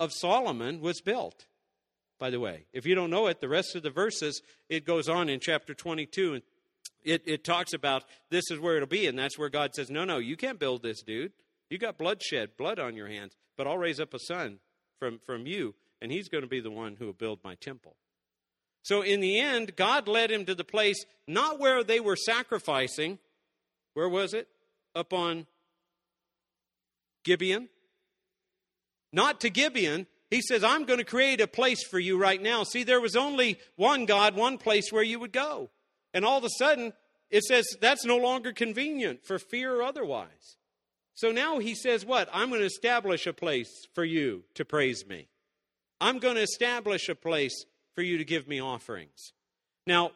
of 0.01 0.13
Solomon 0.13 0.81
was 0.81 1.01
built, 1.01 1.47
by 2.19 2.31
the 2.31 2.41
way. 2.41 2.67
If 2.73 2.85
you 2.85 2.97
don't 2.97 3.11
know 3.11 3.29
it, 3.29 3.41
the 3.41 3.49
rest 3.49 3.77
of 3.77 3.85
the 3.85 3.91
verses, 3.91 4.43
it 4.69 4.85
goes 4.85 5.09
on 5.09 5.29
in 5.29 5.39
chapter 5.39 5.75
22 5.75 6.35
and 6.35 6.43
it, 7.05 7.23
it 7.27 7.45
talks 7.45 7.73
about 7.73 8.05
this 8.31 8.51
is 8.51 8.59
where 8.59 8.77
it'll 8.77 8.89
be, 8.89 9.07
and 9.07 9.19
that's 9.19 9.39
where 9.39 9.51
God 9.51 9.75
says, 9.75 9.91
No, 9.91 10.05
no, 10.05 10.19
you 10.19 10.37
can't 10.37 10.59
build 10.59 10.83
this, 10.83 11.03
dude. 11.03 11.33
You 11.71 11.79
got 11.79 11.99
bloodshed, 11.99 12.57
blood 12.57 12.79
on 12.79 12.97
your 12.97 13.09
hands, 13.09 13.37
but 13.57 13.67
I'll 13.67 13.79
raise 13.79 14.01
up 14.01 14.15
a 14.15 14.19
son 14.19 14.59
from, 14.99 15.21
from 15.25 15.47
you, 15.47 15.75
and 16.01 16.11
he's 16.11 16.29
going 16.29 16.43
to 16.43 16.49
be 16.49 16.61
the 16.61 16.71
one 16.71 16.97
who 16.97 17.07
will 17.07 17.13
build 17.13 17.41
my 17.45 17.55
temple. 17.57 17.97
So 18.85 19.01
in 19.01 19.21
the 19.21 19.41
end, 19.41 19.77
God 19.77 20.07
led 20.07 20.31
him 20.31 20.45
to 20.45 20.55
the 20.55 20.63
place 20.63 21.05
not 21.27 21.59
where 21.59 21.83
they 21.83 22.01
were 22.01 22.17
sacrificing. 22.17 23.19
Where 23.95 24.09
was 24.09 24.35
it? 24.35 24.47
Up 24.95 25.15
on 25.15 25.47
Gibeon. 27.25 27.71
Not 29.11 29.41
to 29.41 29.49
Gibeon. 29.49 30.07
He 30.31 30.43
says, 30.43 30.63
I'm 30.63 30.85
going 30.85 30.99
to 30.99 31.05
create 31.05 31.41
a 31.41 31.47
place 31.47 31.83
for 31.83 31.99
you 31.99 32.19
right 32.19 32.43
now. 32.43 32.63
See, 32.63 32.83
there 32.83 33.01
was 33.01 33.17
only 33.17 33.59
one 33.77 34.05
God, 34.05 34.37
one 34.37 34.59
place 34.59 34.93
where 34.93 35.03
you 35.03 35.19
would 35.19 35.33
go. 35.33 35.71
And 36.13 36.25
all 36.25 36.39
of 36.39 36.45
a 36.45 36.51
sudden, 36.59 36.93
it 37.31 37.43
says 37.45 37.67
that's 37.81 38.05
no 38.05 38.19
longer 38.19 38.53
convenient 38.53 39.25
for 39.25 39.39
fear 39.39 39.77
or 39.77 39.83
otherwise. 39.83 40.57
So 41.15 41.33
now 41.33 41.59
he 41.59 41.75
says, 41.75 42.05
What? 42.05 42.29
I'm 42.33 42.49
going 42.49 42.61
to 42.61 42.67
establish 42.67 43.27
a 43.27 43.33
place 43.33 43.87
for 43.95 44.05
you 44.05 44.45
to 44.55 44.65
praise 44.65 45.07
me. 45.07 45.29
I'm 46.01 46.19
going 46.19 46.35
to 46.35 46.43
establish 46.43 47.09
a 47.09 47.15
place 47.15 47.65
for 47.95 48.03
you 48.03 48.19
to 48.19 48.25
give 48.25 48.49
me 48.49 48.61
offerings. 48.61 49.33
Now, 49.87 50.13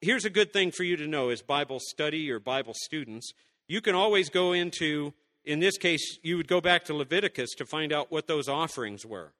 here's 0.00 0.24
a 0.24 0.30
good 0.30 0.52
thing 0.52 0.70
for 0.70 0.84
you 0.84 0.96
to 0.96 1.06
know 1.06 1.30
as 1.30 1.42
Bible 1.42 1.78
study 1.80 2.30
or 2.30 2.38
Bible 2.38 2.74
students. 2.74 3.32
You 3.68 3.80
can 3.80 3.94
always 3.94 4.28
go 4.28 4.52
into, 4.52 5.14
in 5.44 5.60
this 5.60 5.78
case, 5.78 6.18
you 6.22 6.36
would 6.36 6.48
go 6.48 6.60
back 6.60 6.84
to 6.86 6.94
Leviticus 6.94 7.50
to 7.58 7.66
find 7.66 7.92
out 7.92 8.10
what 8.10 8.26
those 8.26 8.48
offerings 8.48 9.06
were. 9.06 9.32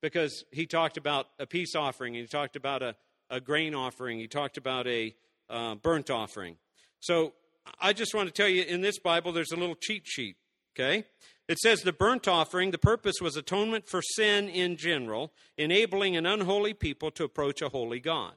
Because 0.00 0.44
he 0.52 0.66
talked 0.66 0.96
about 0.96 1.26
a 1.38 1.46
peace 1.46 1.74
offering, 1.74 2.14
he 2.14 2.26
talked 2.26 2.56
about 2.56 2.82
a, 2.82 2.94
a 3.30 3.40
grain 3.40 3.74
offering, 3.74 4.18
he 4.18 4.28
talked 4.28 4.56
about 4.56 4.86
a 4.86 5.14
uh, 5.50 5.74
burnt 5.74 6.10
offering. 6.10 6.56
So 7.00 7.32
I 7.80 7.92
just 7.92 8.14
want 8.14 8.28
to 8.28 8.32
tell 8.32 8.48
you 8.48 8.62
in 8.62 8.80
this 8.80 8.98
Bible, 8.98 9.32
there's 9.32 9.52
a 9.52 9.56
little 9.56 9.74
cheat 9.74 10.06
sheet, 10.06 10.36
okay? 10.78 11.04
It 11.48 11.58
says 11.58 11.80
the 11.80 11.92
burnt 11.92 12.28
offering, 12.28 12.70
the 12.70 12.78
purpose 12.78 13.16
was 13.20 13.36
atonement 13.36 13.88
for 13.88 14.02
sin 14.02 14.48
in 14.48 14.76
general, 14.76 15.32
enabling 15.56 16.16
an 16.16 16.26
unholy 16.26 16.74
people 16.74 17.10
to 17.12 17.24
approach 17.24 17.62
a 17.62 17.70
holy 17.70 18.00
God. 18.00 18.34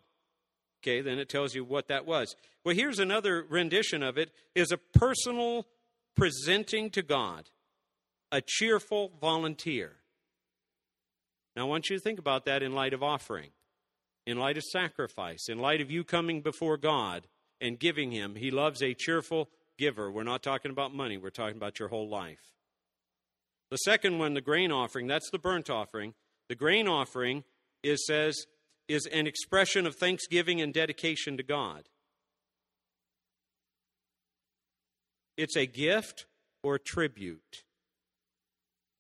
Okay, 0.81 1.01
then 1.01 1.19
it 1.19 1.29
tells 1.29 1.53
you 1.53 1.63
what 1.63 1.89
that 1.89 2.05
was. 2.05 2.35
Well, 2.63 2.75
here's 2.75 2.99
another 2.99 3.45
rendition 3.47 4.01
of 4.01 4.17
it 4.17 4.31
is 4.55 4.71
a 4.71 4.77
personal 4.77 5.67
presenting 6.15 6.89
to 6.91 7.01
God, 7.01 7.49
a 8.31 8.41
cheerful 8.41 9.11
volunteer. 9.19 9.97
Now 11.55 11.63
I 11.63 11.69
want 11.69 11.89
you 11.89 11.97
to 11.97 12.01
think 12.01 12.17
about 12.17 12.45
that 12.45 12.63
in 12.63 12.73
light 12.73 12.93
of 12.93 13.03
offering, 13.03 13.49
in 14.25 14.37
light 14.37 14.57
of 14.57 14.63
sacrifice, 14.63 15.49
in 15.49 15.59
light 15.59 15.81
of 15.81 15.91
you 15.91 16.03
coming 16.03 16.41
before 16.41 16.77
God 16.77 17.27
and 17.59 17.77
giving 17.77 18.11
him. 18.11 18.35
He 18.35 18.51
loves 18.51 18.81
a 18.81 18.93
cheerful 18.93 19.49
giver. 19.81 20.11
We're 20.11 20.21
not 20.21 20.43
talking 20.43 20.69
about 20.69 20.93
money, 20.93 21.17
we're 21.17 21.31
talking 21.31 21.57
about 21.57 21.79
your 21.79 21.89
whole 21.89 22.07
life. 22.07 22.53
The 23.71 23.77
second 23.77 24.19
one, 24.19 24.35
the 24.35 24.41
grain 24.41 24.71
offering, 24.71 25.07
that's 25.07 25.31
the 25.31 25.39
burnt 25.39 25.69
offering. 25.69 26.13
The 26.49 26.55
grain 26.55 26.87
offering 26.87 27.43
is 27.83 28.05
says 28.05 28.45
is 28.87 29.07
an 29.07 29.25
expression 29.25 29.87
of 29.87 29.95
thanksgiving 29.95 30.61
and 30.61 30.71
dedication 30.73 31.35
to 31.37 31.43
God. 31.43 31.89
It's 35.35 35.55
a 35.55 35.65
gift 35.65 36.25
or 36.61 36.77
tribute. 36.77 37.63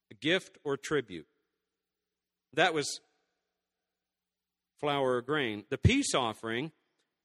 A 0.09 0.15
gift 0.15 0.57
or 0.63 0.77
tribute. 0.77 1.27
That 2.53 2.73
was 2.73 3.01
flour 4.79 5.17
or 5.17 5.21
grain. 5.21 5.65
The 5.69 5.77
peace 5.77 6.15
offering 6.15 6.71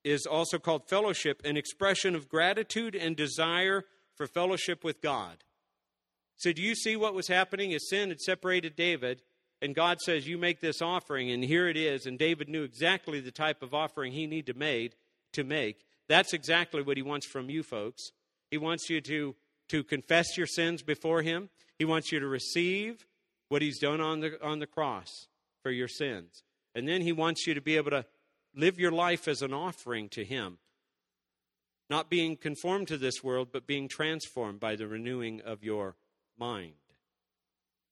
is 0.07 0.25
also 0.25 0.59
called 0.59 0.88
fellowship, 0.88 1.42
an 1.45 1.57
expression 1.57 2.14
of 2.14 2.29
gratitude 2.29 2.95
and 2.95 3.16
desire 3.16 3.85
for 4.14 4.29
fellowship 4.29 4.85
with 4.85 5.03
God. 5.03 5.38
So, 6.37 6.53
do 6.53 6.62
you 6.62 6.77
see 6.77 6.97
what 6.97 7.12
was 7.12 7.27
happening? 7.27 7.75
As 7.75 7.88
sin 7.88 8.11
had 8.11 8.21
separated 8.21 8.77
David, 8.77 9.23
and 9.61 9.75
God 9.75 10.01
says, 10.01 10.29
You 10.29 10.38
make 10.38 10.61
this 10.61 10.81
offering, 10.81 11.31
and 11.33 11.42
here 11.42 11.69
it 11.69 11.77
is. 11.77 12.07
And 12.07 12.19
David 12.19 12.49
knew 12.49 12.62
exactly 12.62 13.21
the 13.21 13.33
type 13.33 13.62
of 13.62 13.75
offering 13.75 14.12
he 14.12 14.29
needed 14.29 14.53
to, 14.53 14.59
made, 14.59 14.95
to 15.33 15.42
make. 15.42 15.85
that's 16.09 16.33
exactly 16.33 16.83
what 16.83 16.97
he 16.97 17.03
wants 17.03 17.27
from 17.27 17.51
you 17.51 17.64
folks. 17.64 18.11
He 18.51 18.59
wants 18.59 18.88
you 18.88 19.01
to, 19.01 19.35
to 19.71 19.83
confess 19.83 20.37
your 20.37 20.47
sins 20.47 20.83
before 20.83 21.23
him. 21.23 21.49
He 21.81 21.85
wants 21.85 22.12
you 22.12 22.21
to 22.21 22.29
receive 22.29 23.07
what 23.49 23.61
he's 23.61 23.81
done 23.81 24.01
on 24.01 24.21
the, 24.21 24.42
on 24.45 24.61
the 24.61 24.66
cross 24.66 25.27
for 25.62 25.73
your 25.73 25.88
sins. 25.88 26.45
And 26.77 26.87
then 26.87 27.01
he 27.01 27.11
wants 27.11 27.47
you 27.47 27.55
to 27.55 27.61
be 27.61 27.77
able 27.77 27.90
to 27.90 28.05
live 28.57 28.79
your 28.79 28.90
life 28.90 29.29
as 29.29 29.42
an 29.42 29.53
offering 29.53 30.09
to 30.11 30.25
him. 30.25 30.59
Not 31.88 32.11
being 32.11 32.37
conformed 32.37 32.88
to 32.88 32.99
this 32.99 33.23
world, 33.23 33.49
but 33.53 33.66
being 33.66 33.87
transformed 33.87 34.59
by 34.59 34.75
the 34.75 34.88
renewing 34.88 35.40
of 35.42 35.62
your 35.62 35.95
mind. 36.37 36.73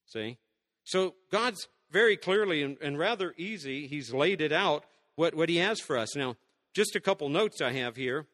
See? 0.06 0.38
So 0.82 1.14
God's 1.30 1.68
very 1.90 2.16
clearly 2.16 2.62
and, 2.62 2.76
and 2.82 2.98
rather 2.98 3.34
easy, 3.36 3.86
he's 3.86 4.12
laid 4.12 4.40
it 4.40 4.52
out 4.52 4.84
what, 5.14 5.34
what 5.34 5.48
he 5.48 5.56
has 5.58 5.80
for 5.80 5.96
us. 5.96 6.16
Now, 6.16 6.36
just 6.74 6.96
a 6.96 7.00
couple 7.00 7.28
notes 7.28 7.60
I 7.60 7.72
have 7.72 7.94
here. 7.94 8.26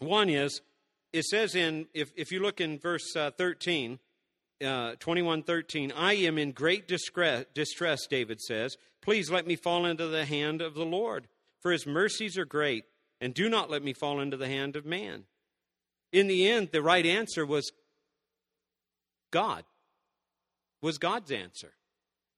One 0.00 0.28
is, 0.28 0.60
it 1.12 1.24
says 1.24 1.54
in, 1.54 1.86
if, 1.94 2.10
if 2.16 2.32
you 2.32 2.40
look 2.40 2.60
in 2.60 2.78
verse 2.78 3.14
uh, 3.14 3.30
13, 3.30 4.00
uh, 4.64 4.94
21 4.98 5.42
13, 5.42 5.92
I 5.92 6.14
am 6.14 6.36
in 6.36 6.52
great 6.52 6.88
distress, 6.88 7.44
distress, 7.54 8.06
David 8.08 8.40
says. 8.40 8.76
Please 9.00 9.30
let 9.30 9.46
me 9.46 9.56
fall 9.56 9.86
into 9.86 10.08
the 10.08 10.24
hand 10.24 10.60
of 10.60 10.74
the 10.74 10.84
Lord, 10.84 11.28
for 11.60 11.70
his 11.70 11.86
mercies 11.86 12.36
are 12.38 12.44
great, 12.44 12.84
and 13.20 13.34
do 13.34 13.48
not 13.48 13.70
let 13.70 13.82
me 13.82 13.92
fall 13.92 14.20
into 14.20 14.36
the 14.36 14.48
hand 14.48 14.76
of 14.76 14.84
man. 14.84 15.24
In 16.12 16.26
the 16.26 16.48
end, 16.48 16.70
the 16.72 16.82
right 16.82 17.06
answer 17.06 17.46
was 17.46 17.70
God, 19.30 19.64
was 20.82 20.98
God's 20.98 21.30
answer. 21.30 21.72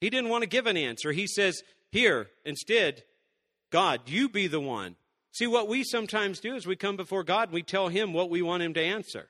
He 0.00 0.10
didn't 0.10 0.30
want 0.30 0.42
to 0.42 0.48
give 0.48 0.66
an 0.66 0.76
answer. 0.76 1.12
He 1.12 1.26
says, 1.26 1.62
Here, 1.90 2.28
instead, 2.44 3.04
God, 3.70 4.00
you 4.06 4.28
be 4.28 4.48
the 4.48 4.60
one. 4.60 4.96
See, 5.32 5.46
what 5.46 5.68
we 5.68 5.82
sometimes 5.84 6.40
do 6.40 6.54
is 6.54 6.66
we 6.66 6.76
come 6.76 6.96
before 6.96 7.24
God 7.24 7.48
and 7.48 7.54
we 7.54 7.62
tell 7.62 7.88
Him 7.88 8.12
what 8.12 8.28
we 8.28 8.42
want 8.42 8.62
Him 8.62 8.74
to 8.74 8.82
answer. 8.82 9.28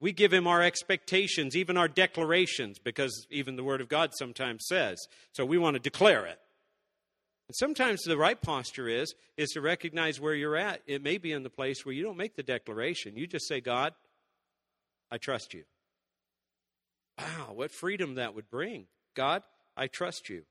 We 0.00 0.12
give 0.12 0.32
Him 0.32 0.46
our 0.46 0.62
expectations, 0.62 1.56
even 1.56 1.76
our 1.76 1.88
declarations, 1.88 2.78
because 2.78 3.26
even 3.30 3.56
the 3.56 3.64
Word 3.64 3.80
of 3.80 3.88
God 3.88 4.10
sometimes 4.12 4.66
says. 4.66 4.98
So 5.32 5.46
we 5.46 5.56
want 5.56 5.74
to 5.74 5.80
declare 5.80 6.26
it. 6.26 6.38
And 7.50 7.56
sometimes 7.56 8.02
the 8.02 8.16
right 8.16 8.40
posture 8.40 8.86
is 8.86 9.12
is 9.36 9.50
to 9.54 9.60
recognize 9.60 10.20
where 10.20 10.36
you're 10.36 10.56
at. 10.56 10.82
It 10.86 11.02
may 11.02 11.18
be 11.18 11.32
in 11.32 11.42
the 11.42 11.50
place 11.50 11.84
where 11.84 11.92
you 11.92 12.04
don't 12.04 12.16
make 12.16 12.36
the 12.36 12.44
declaration. 12.44 13.16
You 13.16 13.26
just 13.26 13.48
say, 13.48 13.60
God, 13.60 13.92
I 15.10 15.18
trust 15.18 15.52
you. 15.52 15.64
Wow, 17.18 17.54
what 17.54 17.72
freedom 17.72 18.14
that 18.14 18.36
would 18.36 18.48
bring. 18.50 18.86
God, 19.16 19.42
I 19.76 19.88
trust 19.88 20.28
you. 20.28 20.44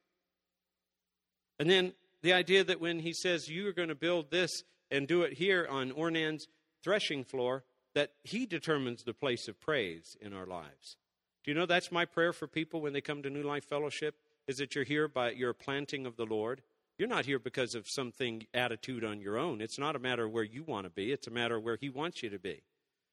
And 1.57 1.69
then 1.69 1.93
the 2.21 2.33
idea 2.33 2.65
that 2.65 2.81
when 2.81 2.99
he 2.99 3.13
says, 3.13 3.47
You 3.47 3.69
are 3.69 3.71
going 3.71 3.87
to 3.87 3.95
build 3.95 4.29
this 4.29 4.63
and 4.91 5.07
do 5.07 5.21
it 5.21 5.31
here 5.31 5.65
on 5.71 5.93
Ornan's 5.93 6.47
threshing 6.83 7.23
floor, 7.23 7.63
that 7.95 8.11
he 8.25 8.45
determines 8.45 9.03
the 9.03 9.13
place 9.13 9.47
of 9.47 9.61
praise 9.61 10.17
in 10.19 10.33
our 10.33 10.45
lives. 10.45 10.97
Do 11.45 11.51
you 11.51 11.57
know 11.57 11.65
that's 11.65 11.93
my 11.93 12.03
prayer 12.03 12.33
for 12.33 12.45
people 12.45 12.81
when 12.81 12.91
they 12.91 12.99
come 12.99 13.23
to 13.23 13.29
New 13.29 13.43
Life 13.43 13.63
Fellowship? 13.69 14.15
Is 14.49 14.57
that 14.57 14.75
you're 14.75 14.83
here 14.83 15.07
by 15.07 15.31
your 15.31 15.53
planting 15.53 16.05
of 16.05 16.17
the 16.17 16.25
Lord. 16.25 16.61
You're 16.99 17.07
not 17.07 17.25
here 17.25 17.39
because 17.39 17.75
of 17.75 17.87
something 17.87 18.45
attitude 18.53 19.05
on 19.05 19.21
your 19.21 19.37
own. 19.37 19.61
It's 19.61 19.79
not 19.79 19.95
a 19.95 19.99
matter 19.99 20.25
of 20.25 20.33
where 20.33 20.43
you 20.43 20.63
want 20.63 20.83
to 20.83 20.89
be, 20.89 21.13
it's 21.13 21.27
a 21.27 21.31
matter 21.31 21.55
of 21.55 21.63
where 21.63 21.77
He 21.79 21.89
wants 21.89 22.21
you 22.21 22.29
to 22.29 22.37
be. 22.37 22.61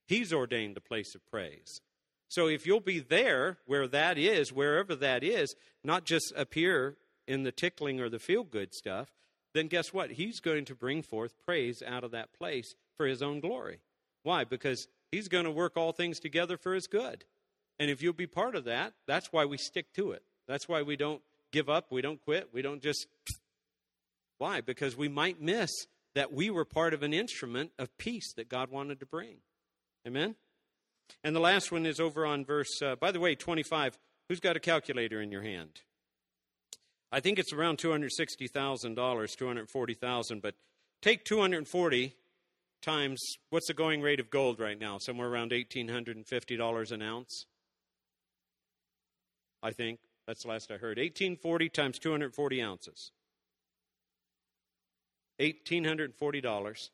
He's 0.07 0.33
ordained 0.33 0.77
a 0.77 0.81
place 0.81 1.15
of 1.15 1.25
praise. 1.31 1.81
So 2.29 2.49
if 2.49 2.67
you'll 2.67 2.81
be 2.81 2.99
there 2.99 3.59
where 3.65 3.87
that 3.87 4.19
is, 4.19 4.53
wherever 4.53 4.97
that 4.97 5.23
is, 5.23 5.55
not 5.85 6.05
just 6.05 6.33
here 6.53 6.97
in 7.29 7.45
the 7.45 7.53
tickling 7.53 8.01
or 8.01 8.09
the 8.09 8.19
feel 8.19 8.43
good 8.43 8.75
stuff, 8.75 9.09
then 9.55 9.69
guess 9.69 9.93
what? 9.93 10.13
He's 10.13 10.41
going 10.41 10.65
to 10.65 10.75
bring 10.75 11.03
forth 11.03 11.35
praise 11.45 11.83
out 11.87 12.03
of 12.03 12.11
that 12.11 12.33
place 12.33 12.75
for 12.97 13.07
his 13.07 13.23
own 13.23 13.39
glory. 13.39 13.79
Why? 14.25 14.43
Because 14.43 14.89
he's 15.13 15.29
going 15.29 15.45
to 15.45 15.51
work 15.53 15.77
all 15.77 15.93
things 15.93 16.19
together 16.19 16.57
for 16.57 16.75
his 16.75 16.89
good. 16.89 17.25
And 17.79 17.89
if 17.89 18.03
you'll 18.03 18.13
be 18.13 18.27
part 18.27 18.57
of 18.57 18.65
that, 18.65 18.95
that's 19.07 19.33
why 19.33 19.45
we 19.45 19.59
stick 19.59 19.93
to 19.95 20.11
it. 20.11 20.23
That's 20.49 20.69
why 20.69 20.83
we 20.83 20.97
don't 20.97 21.23
give 21.53 21.69
up, 21.69 21.87
we 21.93 22.03
don't 22.03 22.23
quit, 22.25 22.49
we 22.53 22.63
don't 22.63 22.83
just. 22.83 23.07
Why? 24.39 24.61
Because 24.61 24.97
we 24.97 25.09
might 25.09 25.41
miss 25.41 25.71
that 26.15 26.33
we 26.33 26.51
were 26.51 26.65
part 26.65 26.95
of 26.95 27.03
an 27.03 27.13
instrument 27.13 27.73
of 27.79 27.97
peace 27.99 28.33
that 28.35 28.49
God 28.49 28.71
wanted 28.71 29.01
to 29.01 29.07
bring. 29.07 29.39
Amen? 30.07 30.35
And 31.23 31.37
the 31.37 31.41
last 31.41 31.71
one 31.71 31.87
is 31.87 32.01
over 32.01 32.27
on 32.27 32.45
verse, 32.45 32.81
uh, 32.83 32.97
by 32.97 33.13
the 33.13 33.21
way, 33.21 33.35
25. 33.35 33.99
Who's 34.29 34.41
got 34.41 34.57
a 34.57 34.61
calculator 34.61 35.21
in 35.21 35.31
your 35.31 35.43
hand? 35.43 35.83
I 37.13 37.21
think 37.21 37.39
it's 37.39 37.53
around 37.53 37.79
$260,000, 37.79 39.37
240,000, 39.37 40.43
but 40.43 40.55
take 41.01 41.25
240 41.25 42.15
times 42.83 43.23
what's 43.51 43.69
the 43.69 43.75
going 43.75 44.03
rate 44.03 44.21
of 44.21 44.31
gold 44.31 44.59
right 44.59 44.79
now? 44.79 44.99
Somewhere 44.99 45.29
around 45.29 45.53
$1,850 45.53 46.93
an 46.93 47.03
ounce. 47.03 47.47
I 49.63 49.71
think 49.71 50.01
that's 50.27 50.43
the 50.43 50.49
last 50.49 50.71
I 50.71 50.75
heard. 50.75 50.99
1840 50.99 51.69
times 51.69 51.99
240 51.99 52.63
ounces. 52.63 53.13
$1,840. 55.41 56.91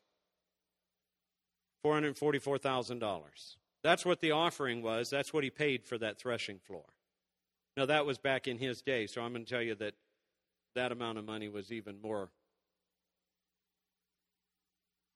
$444,000. 1.85 3.21
That's 3.83 4.05
what 4.05 4.21
the 4.21 4.31
offering 4.31 4.81
was. 4.81 5.09
That's 5.09 5.33
what 5.33 5.43
he 5.43 5.49
paid 5.49 5.83
for 5.83 5.97
that 5.97 6.17
threshing 6.17 6.59
floor. 6.59 6.85
Now, 7.75 7.85
that 7.87 8.05
was 8.05 8.17
back 8.17 8.47
in 8.47 8.57
his 8.57 8.81
day, 8.81 9.07
so 9.07 9.21
I'm 9.21 9.33
going 9.33 9.45
to 9.45 9.51
tell 9.51 9.61
you 9.61 9.75
that 9.75 9.95
that 10.75 10.91
amount 10.91 11.17
of 11.17 11.25
money 11.25 11.49
was 11.49 11.71
even 11.71 12.01
more 12.01 12.29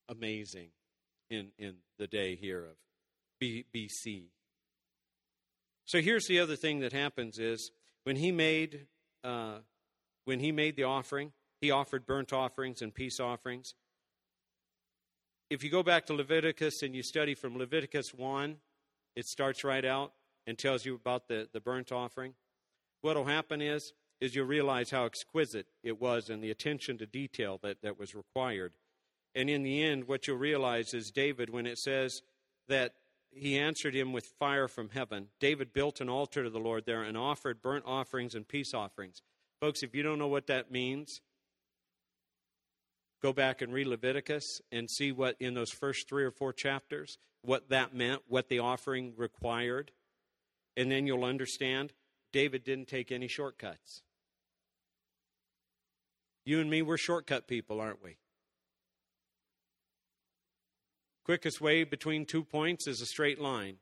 amazing 0.09 0.69
in, 1.29 1.49
in 1.57 1.75
the 1.97 2.07
day 2.07 2.35
here 2.35 2.65
of 2.65 2.75
B, 3.39 3.65
BC. 3.73 4.23
So 5.85 6.01
here's 6.01 6.27
the 6.27 6.39
other 6.39 6.55
thing 6.55 6.79
that 6.79 6.93
happens 6.93 7.39
is 7.39 7.71
when 8.03 8.17
he 8.17 8.31
made 8.31 8.87
uh, 9.23 9.59
when 10.25 10.39
he 10.39 10.51
made 10.51 10.75
the 10.75 10.83
offering, 10.83 11.31
he 11.61 11.71
offered 11.71 12.05
burnt 12.05 12.33
offerings 12.33 12.81
and 12.81 12.93
peace 12.93 13.19
offerings. 13.19 13.73
If 15.49 15.63
you 15.63 15.69
go 15.69 15.83
back 15.83 16.05
to 16.07 16.13
Leviticus 16.13 16.83
and 16.83 16.95
you 16.95 17.03
study 17.03 17.33
from 17.33 17.57
Leviticus 17.57 18.13
1, 18.13 18.57
it 19.15 19.25
starts 19.25 19.63
right 19.63 19.85
out 19.85 20.13
and 20.45 20.57
tells 20.57 20.85
you 20.85 20.95
about 20.95 21.27
the, 21.27 21.47
the 21.53 21.61
burnt 21.61 21.91
offering. 21.91 22.33
What 23.01 23.15
will 23.15 23.25
happen 23.25 23.61
is 23.61 23.93
is 24.19 24.35
you'll 24.35 24.47
realize 24.47 24.89
how 24.89 25.05
exquisite 25.05 25.67
it 25.83 26.01
was 26.01 26.29
and 26.29 26.43
the 26.43 26.49
attention 26.49 26.97
to 26.97 27.05
detail 27.05 27.59
that, 27.61 27.81
that 27.81 27.99
was 27.99 28.15
required. 28.15 28.73
And 29.35 29.49
in 29.49 29.63
the 29.63 29.83
end, 29.83 30.07
what 30.07 30.27
you'll 30.27 30.37
realize 30.37 30.93
is 30.93 31.11
David, 31.11 31.51
when 31.51 31.67
it 31.67 31.77
says 31.77 32.23
that 32.67 32.95
he 33.29 33.59
answered 33.59 33.93
him 33.93 34.13
with 34.13 34.33
fire 34.39 34.67
from 34.67 34.89
heaven, 34.89 35.27
David 35.39 35.73
built 35.73 36.01
an 36.01 36.09
altar 36.09 36.43
to 36.43 36.49
the 36.49 36.59
Lord 36.59 36.85
there 36.85 37.03
and 37.03 37.15
offered 37.15 37.61
burnt 37.61 37.83
offerings 37.85 38.33
and 38.33 38.47
peace 38.47 38.73
offerings. 38.73 39.21
Folks, 39.61 39.83
if 39.83 39.93
you 39.93 40.01
don't 40.01 40.19
know 40.19 40.27
what 40.27 40.47
that 40.47 40.71
means, 40.71 41.21
go 43.27 43.33
back 43.33 43.61
and 43.61 43.73
read 43.73 43.87
Leviticus 43.87 44.61
and 44.71 44.89
see 44.89 45.11
what 45.11 45.35
in 45.41 45.53
those 45.53 45.69
first 45.69 46.07
three 46.07 46.23
or 46.23 46.31
four 46.31 46.53
chapters, 46.53 47.17
what 47.41 47.67
that 47.67 47.93
meant, 47.93 48.21
what 48.29 48.47
the 48.47 48.59
offering 48.59 49.11
required. 49.17 49.91
And 50.77 50.89
then 50.89 51.05
you'll 51.05 51.25
understand 51.25 51.91
David 52.31 52.63
didn't 52.63 52.87
take 52.87 53.11
any 53.11 53.27
shortcuts. 53.27 54.01
You 56.45 56.61
and 56.61 56.69
me, 56.69 56.81
we're 56.81 56.95
shortcut 56.95 57.49
people, 57.49 57.81
aren't 57.81 58.01
we? 58.01 58.15
Quickest 61.25 61.59
way 61.59 61.83
between 61.83 62.25
two 62.25 62.45
points 62.45 62.87
is 62.87 63.01
a 63.01 63.05
straight 63.05 63.41
line. 63.41 63.75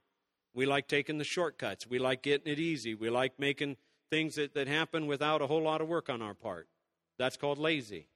We 0.55 0.65
like 0.65 0.87
taking 0.87 1.19
the 1.19 1.23
shortcuts. 1.23 1.85
We 1.85 1.99
like 1.99 2.23
getting 2.23 2.51
it 2.51 2.57
easy. 2.57 2.95
We 2.95 3.11
like 3.11 3.39
making 3.39 3.77
things 4.09 4.35
that, 4.35 4.55
that 4.55 4.67
happen 4.67 5.05
without 5.05 5.43
a 5.43 5.47
whole 5.47 5.61
lot 5.61 5.81
of 5.81 5.87
work 5.87 6.09
on 6.09 6.23
our 6.23 6.33
part. 6.33 6.67
That's 7.19 7.37
called 7.37 7.59
lazy. 7.59 8.07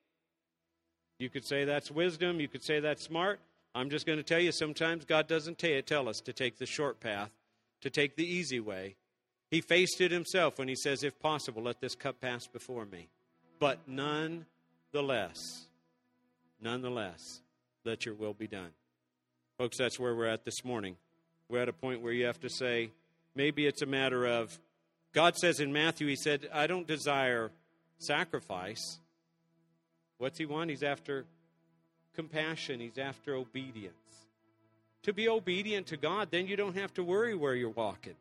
You 1.20 1.30
could 1.30 1.46
say 1.46 1.66
that's 1.66 1.92
wisdom. 1.92 2.40
You 2.40 2.48
could 2.48 2.64
say 2.64 2.80
that's 2.80 3.04
smart. 3.04 3.40
I'm 3.76 3.90
just 3.90 4.06
going 4.06 4.18
to 4.18 4.24
tell 4.24 4.40
you 4.40 4.52
sometimes 4.52 5.06
God 5.06 5.28
doesn't 5.28 5.60
tell 5.60 6.10
us 6.10 6.22
to 6.22 6.34
take 6.34 6.58
the 6.58 6.66
short 6.66 7.00
path, 7.00 7.30
to 7.82 7.90
take 7.90 8.16
the 8.16 8.26
easy 8.26 8.60
way. 8.60 8.96
He 9.52 9.62
faced 9.62 10.00
it 10.02 10.12
himself 10.12 10.58
when 10.58 10.68
he 10.68 10.76
says, 10.76 11.04
If 11.04 11.20
possible, 11.20 11.64
let 11.64 11.82
this 11.82 11.94
cup 11.94 12.22
pass 12.22 12.48
before 12.48 12.86
me. 12.86 13.10
But 13.60 13.80
nonetheless, 13.88 15.38
nonetheless, 16.62 17.42
let 17.84 18.06
your 18.06 18.16
will 18.16 18.34
be 18.34 18.48
done. 18.48 18.70
Folks, 19.58 19.78
that's 19.78 20.00
where 20.00 20.16
we're 20.16 20.28
at 20.28 20.46
this 20.46 20.64
morning. 20.64 20.96
We're 21.50 21.62
at 21.62 21.70
a 21.70 21.74
point 21.74 22.02
where 22.02 22.14
you 22.14 22.26
have 22.28 22.40
to 22.42 22.50
say, 22.50 22.92
maybe 23.36 23.66
it's 23.66 23.82
a 23.82 23.88
matter 23.88 24.26
of, 24.26 24.58
God 25.14 25.36
says 25.36 25.60
in 25.60 25.74
Matthew, 25.74 26.08
He 26.08 26.16
said, 26.16 26.48
I 26.54 26.68
don't 26.68 26.88
desire 26.88 27.52
sacrifice. 27.98 29.00
What's 30.20 30.38
He 30.38 30.46
want? 30.46 30.70
He's 30.70 30.84
after 30.84 31.26
compassion, 32.14 32.80
He's 32.80 33.00
after 33.00 33.34
obedience. 33.34 33.96
To 35.04 35.14
be 35.14 35.28
obedient 35.28 35.88
to 35.88 35.98
God, 35.98 36.28
then 36.30 36.46
you 36.46 36.56
don't 36.56 36.78
have 36.78 36.94
to 36.96 37.04
worry 37.04 37.34
where 37.34 37.56
you're 37.56 37.70
walking. 37.70 38.16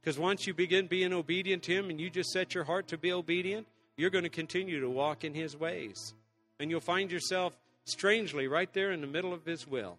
Because 0.00 0.18
once 0.18 0.46
you 0.46 0.54
begin 0.54 0.86
being 0.86 1.12
obedient 1.12 1.62
to 1.64 1.72
Him 1.72 1.90
and 1.90 2.00
you 2.00 2.08
just 2.10 2.30
set 2.30 2.54
your 2.54 2.64
heart 2.64 2.88
to 2.88 2.98
be 2.98 3.12
obedient, 3.12 3.66
you're 3.96 4.10
going 4.10 4.24
to 4.24 4.30
continue 4.30 4.80
to 4.80 4.88
walk 4.88 5.24
in 5.24 5.34
His 5.34 5.56
ways. 5.56 6.14
And 6.58 6.70
you'll 6.70 6.80
find 6.80 7.12
yourself 7.12 7.56
strangely, 7.84 8.48
right 8.48 8.72
there 8.72 8.92
in 8.92 9.02
the 9.02 9.06
middle 9.06 9.34
of 9.34 9.44
His 9.44 9.66
will, 9.66 9.98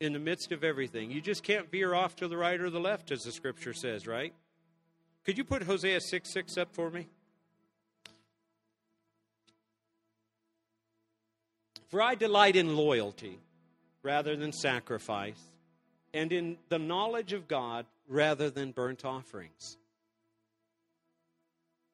in 0.00 0.14
the 0.14 0.18
midst 0.18 0.52
of 0.52 0.64
everything. 0.64 1.10
You 1.10 1.20
just 1.20 1.42
can't 1.42 1.70
veer 1.70 1.94
off 1.94 2.16
to 2.16 2.28
the 2.28 2.36
right 2.36 2.58
or 2.58 2.70
the 2.70 2.80
left, 2.80 3.10
as 3.10 3.20
the 3.20 3.32
scripture 3.32 3.74
says, 3.74 4.06
right? 4.06 4.32
Could 5.24 5.36
you 5.36 5.44
put 5.44 5.62
Hosea 5.64 6.00
6 6.00 6.32
6 6.32 6.56
up 6.56 6.72
for 6.72 6.90
me? 6.90 7.08
For 11.92 12.00
I 12.00 12.14
delight 12.14 12.56
in 12.56 12.74
loyalty 12.74 13.38
rather 14.02 14.34
than 14.34 14.50
sacrifice, 14.50 15.38
and 16.14 16.32
in 16.32 16.56
the 16.70 16.78
knowledge 16.78 17.34
of 17.34 17.46
God 17.46 17.84
rather 18.08 18.48
than 18.48 18.72
burnt 18.72 19.04
offerings. 19.04 19.76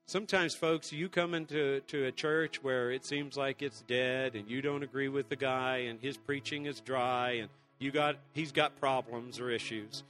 Sometimes, 0.07 0.55
folks, 0.55 0.93
you 0.93 1.09
come 1.09 1.35
into 1.35 1.81
to 1.89 2.05
a 2.05 2.13
church 2.13 2.63
where 2.63 2.93
it 2.93 3.05
seems 3.05 3.37
like 3.37 3.61
it's 3.61 3.83
dead, 3.89 4.37
and 4.37 4.49
you 4.49 4.63
don't 4.63 4.85
agree 4.85 5.09
with 5.09 5.29
the 5.29 5.35
guy, 5.35 5.79
and 5.79 6.01
his 6.01 6.17
preaching 6.17 6.67
is 6.67 6.79
dry, 6.79 7.33
and 7.33 7.49
you 7.81 7.91
got 7.91 8.19
he's 8.35 8.53
got 8.53 8.79
problems 8.79 9.41
or 9.41 9.51
issues. 9.51 10.05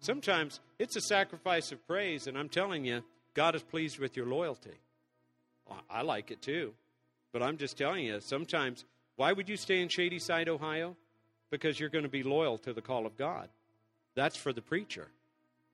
Sometimes 0.00 0.58
it's 0.80 0.96
a 0.96 1.00
sacrifice 1.00 1.70
of 1.70 1.86
praise, 1.86 2.26
and 2.26 2.36
I'm 2.36 2.48
telling 2.48 2.84
you, 2.84 3.04
God 3.34 3.54
is 3.54 3.62
pleased 3.62 4.00
with 4.00 4.16
your 4.16 4.26
loyalty. 4.26 4.80
I 5.88 6.02
like 6.02 6.32
it 6.32 6.42
too, 6.42 6.74
but 7.32 7.40
I'm 7.40 7.56
just 7.56 7.78
telling 7.78 8.04
you, 8.04 8.18
sometimes 8.18 8.84
why 9.18 9.32
would 9.32 9.48
you 9.48 9.56
stay 9.56 9.82
in 9.82 9.88
Shadyside, 9.88 10.48
Ohio? 10.48 10.96
Because 11.50 11.80
you're 11.80 11.88
going 11.88 12.04
to 12.04 12.08
be 12.08 12.22
loyal 12.22 12.56
to 12.58 12.72
the 12.72 12.80
call 12.80 13.04
of 13.04 13.16
God. 13.16 13.48
That's 14.14 14.36
for 14.36 14.52
the 14.52 14.62
preacher. 14.62 15.08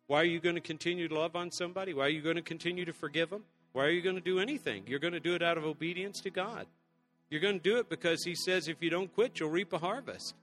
Why 0.06 0.22
are 0.22 0.24
you 0.24 0.40
going 0.40 0.54
to 0.54 0.62
continue 0.62 1.08
to 1.08 1.14
love 1.14 1.36
on 1.36 1.50
somebody? 1.50 1.92
Why 1.92 2.06
are 2.06 2.08
you 2.08 2.22
going 2.22 2.36
to 2.36 2.42
continue 2.42 2.86
to 2.86 2.94
forgive 2.94 3.28
them? 3.28 3.44
Why 3.74 3.84
are 3.84 3.90
you 3.90 4.00
going 4.00 4.14
to 4.14 4.22
do 4.22 4.40
anything? 4.40 4.84
You're 4.86 4.98
going 4.98 5.12
to 5.12 5.20
do 5.20 5.34
it 5.34 5.42
out 5.42 5.58
of 5.58 5.66
obedience 5.66 6.22
to 6.22 6.30
God. 6.30 6.66
You're 7.28 7.42
going 7.42 7.60
to 7.60 7.62
do 7.62 7.76
it 7.76 7.90
because 7.90 8.24
He 8.24 8.34
says 8.34 8.66
if 8.66 8.82
you 8.82 8.88
don't 8.88 9.14
quit, 9.14 9.38
you'll 9.38 9.50
reap 9.50 9.74
a 9.74 9.78
harvest. 9.78 10.34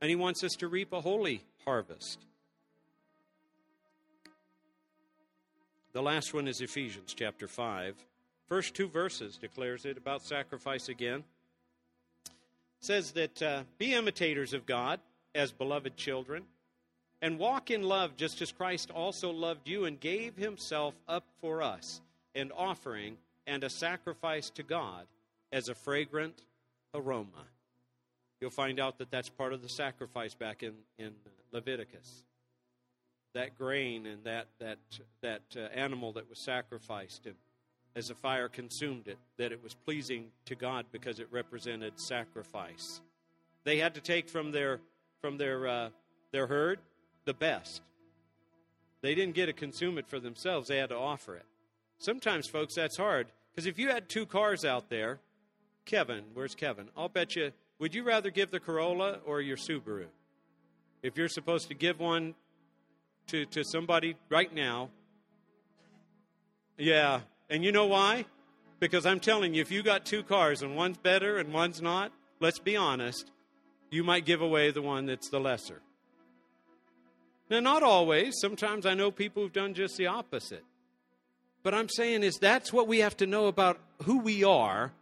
And 0.00 0.10
He 0.10 0.16
wants 0.16 0.42
us 0.42 0.56
to 0.56 0.66
reap 0.66 0.92
a 0.92 1.00
holy 1.00 1.44
harvest. 1.64 2.18
The 5.92 6.02
last 6.02 6.34
one 6.34 6.48
is 6.48 6.60
Ephesians 6.60 7.14
chapter 7.14 7.46
5. 7.46 7.94
First 8.48 8.74
two 8.74 8.88
verses 8.88 9.36
declares 9.36 9.84
it 9.84 9.96
about 9.96 10.22
sacrifice 10.22 10.88
again. 10.88 11.22
Says 12.86 13.10
that 13.14 13.42
uh, 13.42 13.62
be 13.78 13.94
imitators 13.94 14.52
of 14.52 14.64
God 14.64 15.00
as 15.34 15.50
beloved 15.50 15.96
children 15.96 16.44
and 17.20 17.36
walk 17.36 17.72
in 17.72 17.82
love 17.82 18.16
just 18.16 18.40
as 18.40 18.52
Christ 18.52 18.92
also 18.92 19.32
loved 19.32 19.66
you 19.66 19.86
and 19.86 19.98
gave 19.98 20.36
himself 20.36 20.94
up 21.08 21.24
for 21.40 21.62
us 21.62 22.00
an 22.36 22.52
offering 22.56 23.16
and 23.44 23.64
a 23.64 23.68
sacrifice 23.68 24.50
to 24.50 24.62
God 24.62 25.08
as 25.50 25.68
a 25.68 25.74
fragrant 25.74 26.42
aroma. 26.94 27.48
You'll 28.40 28.50
find 28.50 28.78
out 28.78 28.98
that 28.98 29.10
that's 29.10 29.30
part 29.30 29.52
of 29.52 29.62
the 29.62 29.68
sacrifice 29.68 30.34
back 30.34 30.62
in, 30.62 30.74
in 30.96 31.10
Leviticus. 31.50 32.22
That 33.34 33.58
grain 33.58 34.06
and 34.06 34.22
that, 34.22 34.46
that, 34.60 34.78
that 35.22 35.42
uh, 35.56 35.62
animal 35.74 36.12
that 36.12 36.30
was 36.30 36.38
sacrificed, 36.38 37.26
and 37.26 37.34
as 37.96 38.08
the 38.08 38.14
fire 38.14 38.48
consumed 38.48 39.08
it, 39.08 39.18
that 39.38 39.50
it 39.50 39.62
was 39.64 39.74
pleasing 39.74 40.26
to 40.44 40.54
God 40.54 40.84
because 40.92 41.18
it 41.18 41.26
represented 41.30 41.98
sacrifice. 41.98 43.00
They 43.64 43.78
had 43.78 43.94
to 43.94 44.00
take 44.02 44.28
from 44.28 44.52
their, 44.52 44.80
from 45.22 45.38
their, 45.38 45.66
uh, 45.66 45.88
their 46.30 46.46
herd 46.46 46.78
the 47.24 47.32
best. 47.32 47.80
They 49.00 49.14
didn't 49.14 49.34
get 49.34 49.46
to 49.46 49.54
consume 49.54 49.96
it 49.96 50.06
for 50.06 50.20
themselves, 50.20 50.68
they 50.68 50.76
had 50.76 50.90
to 50.90 50.96
offer 50.96 51.36
it. 51.36 51.46
Sometimes, 51.98 52.46
folks, 52.46 52.74
that's 52.74 52.98
hard. 52.98 53.28
Because 53.50 53.66
if 53.66 53.78
you 53.78 53.88
had 53.88 54.10
two 54.10 54.26
cars 54.26 54.66
out 54.66 54.90
there, 54.90 55.18
Kevin, 55.86 56.24
where's 56.34 56.54
Kevin? 56.54 56.88
I'll 56.96 57.08
bet 57.08 57.34
you, 57.34 57.52
would 57.78 57.94
you 57.94 58.02
rather 58.02 58.30
give 58.30 58.50
the 58.50 58.60
Corolla 58.60 59.20
or 59.24 59.40
your 59.40 59.56
Subaru? 59.56 60.06
If 61.02 61.16
you're 61.16 61.28
supposed 61.28 61.68
to 61.68 61.74
give 61.74 61.98
one 61.98 62.34
to, 63.28 63.46
to 63.46 63.64
somebody 63.64 64.16
right 64.28 64.52
now, 64.52 64.90
yeah. 66.76 67.20
And 67.48 67.64
you 67.64 67.72
know 67.72 67.86
why? 67.86 68.24
Because 68.80 69.06
I'm 69.06 69.20
telling 69.20 69.54
you, 69.54 69.62
if 69.62 69.70
you 69.70 69.82
got 69.82 70.04
two 70.04 70.22
cars 70.22 70.62
and 70.62 70.76
one's 70.76 70.98
better 70.98 71.38
and 71.38 71.52
one's 71.52 71.80
not, 71.80 72.12
let's 72.40 72.58
be 72.58 72.76
honest, 72.76 73.30
you 73.90 74.04
might 74.04 74.26
give 74.26 74.40
away 74.40 74.70
the 74.70 74.82
one 74.82 75.06
that's 75.06 75.30
the 75.30 75.40
lesser. 75.40 75.80
Now, 77.48 77.60
not 77.60 77.82
always. 77.82 78.34
Sometimes 78.40 78.86
I 78.86 78.94
know 78.94 79.10
people 79.10 79.42
who've 79.42 79.52
done 79.52 79.74
just 79.74 79.96
the 79.96 80.08
opposite. 80.08 80.64
But 81.62 81.74
I'm 81.74 81.88
saying 81.88 82.22
is 82.22 82.36
that's 82.36 82.72
what 82.72 82.88
we 82.88 82.98
have 82.98 83.16
to 83.18 83.26
know 83.26 83.46
about 83.46 83.78
who 84.02 84.18
we 84.18 84.44
are 84.44 84.92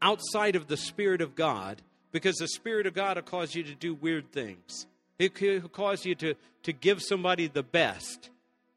outside 0.00 0.56
of 0.56 0.66
the 0.66 0.76
Spirit 0.76 1.20
of 1.20 1.34
God, 1.34 1.82
because 2.12 2.36
the 2.36 2.48
Spirit 2.48 2.86
of 2.86 2.94
God 2.94 3.16
will 3.16 3.22
cause 3.22 3.54
you 3.54 3.62
to 3.64 3.74
do 3.74 3.94
weird 3.94 4.30
things. 4.32 4.86
It 5.18 5.40
will 5.40 5.68
cause 5.68 6.04
you 6.04 6.14
to, 6.16 6.34
to 6.64 6.72
give 6.72 7.02
somebody 7.02 7.46
the 7.48 7.62
best, 7.62 8.30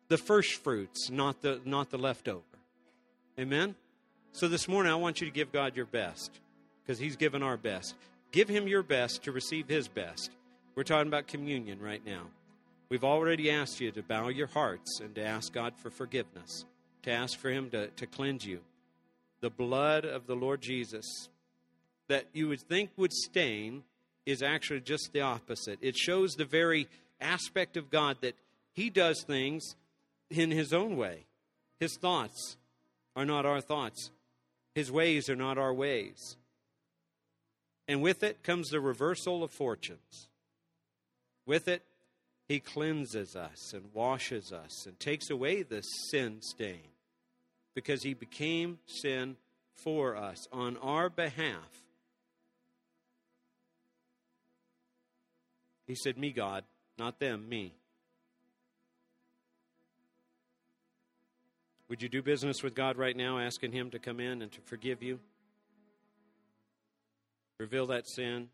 the 0.07 0.17
first 0.17 0.53
fruits, 0.63 1.09
not 1.09 1.41
the, 1.41 1.59
not 1.65 1.89
the 1.89 1.97
leftover. 1.97 2.43
Amen? 3.39 3.75
So 4.31 4.47
this 4.47 4.67
morning, 4.67 4.91
I 4.91 4.95
want 4.95 5.21
you 5.21 5.27
to 5.27 5.33
give 5.33 5.51
God 5.51 5.75
your 5.75 5.85
best, 5.85 6.31
because 6.83 6.99
He's 6.99 7.15
given 7.15 7.43
our 7.43 7.57
best. 7.57 7.95
Give 8.31 8.49
Him 8.49 8.67
your 8.67 8.83
best 8.83 9.23
to 9.23 9.31
receive 9.31 9.67
His 9.67 9.87
best. 9.87 10.31
We're 10.75 10.83
talking 10.83 11.07
about 11.07 11.27
communion 11.27 11.79
right 11.79 12.05
now. 12.05 12.23
We've 12.89 13.03
already 13.03 13.51
asked 13.51 13.79
you 13.79 13.91
to 13.91 14.01
bow 14.01 14.29
your 14.29 14.47
hearts 14.47 14.99
and 15.01 15.13
to 15.15 15.23
ask 15.23 15.53
God 15.53 15.73
for 15.77 15.89
forgiveness 15.89 16.65
to 17.07 17.13
ask 17.13 17.39
for 17.39 17.49
Him 17.49 17.69
to, 17.69 17.87
to 17.87 18.05
cleanse 18.05 18.45
you. 18.45 18.59
The 19.39 19.49
blood 19.49 20.03
of 20.03 20.27
the 20.27 20.35
Lord 20.35 20.61
Jesus 20.61 21.29
that 22.09 22.25
you 22.33 22.49
would 22.49 22.59
think 22.61 22.89
would 22.97 23.13
stain 23.13 23.83
is 24.25 24.43
actually 24.43 24.81
just 24.81 25.11
the 25.13 25.21
opposite. 25.21 25.79
It 25.81 25.95
shows 25.95 26.33
the 26.33 26.45
very 26.45 26.87
aspect 27.21 27.77
of 27.77 27.89
God 27.89 28.17
that 28.21 28.35
He 28.73 28.89
does 28.89 29.23
things 29.25 29.75
in 30.29 30.51
His 30.51 30.73
own 30.73 30.97
way. 30.97 31.25
His 31.79 31.95
thoughts 31.95 32.57
are 33.17 33.25
not 33.25 33.45
our 33.45 33.59
thoughts, 33.59 34.11
His 34.75 34.89
ways 34.89 35.29
are 35.29 35.35
not 35.35 35.57
our 35.57 35.73
ways. 35.73 36.37
And 37.89 38.01
with 38.01 38.23
it 38.23 38.43
comes 38.43 38.69
the 38.69 38.79
reversal 38.79 39.43
of 39.43 39.51
fortunes. 39.51 40.29
With 41.45 41.67
it, 41.67 41.83
He 42.47 42.61
cleanses 42.61 43.35
us 43.35 43.73
and 43.73 43.93
washes 43.93 44.53
us 44.53 44.85
and 44.85 44.97
takes 44.97 45.29
away 45.29 45.63
the 45.63 45.81
sin 45.81 46.37
stain 46.41 46.87
because 47.77 48.01
he 48.01 48.15
became 48.15 48.79
sin 48.87 49.35
for 49.75 50.15
us 50.15 50.47
on 50.51 50.77
our 50.77 51.11
behalf. 51.11 51.83
He 55.85 55.93
said, 55.93 56.17
Me, 56.17 56.31
God, 56.31 56.63
not 56.97 57.19
them, 57.19 57.47
me. 57.47 57.73
Would 61.89 62.01
you 62.01 62.09
do 62.09 62.21
business 62.21 62.63
with 62.63 62.75
God 62.75 62.97
right 62.97 63.15
now, 63.15 63.39
asking 63.39 63.71
Him 63.71 63.89
to 63.91 63.99
come 63.99 64.19
in 64.19 64.41
and 64.41 64.51
to 64.51 64.61
forgive 64.61 65.01
you? 65.01 65.19
Reveal 67.59 67.87
that 67.87 68.07
sin. 68.07 68.49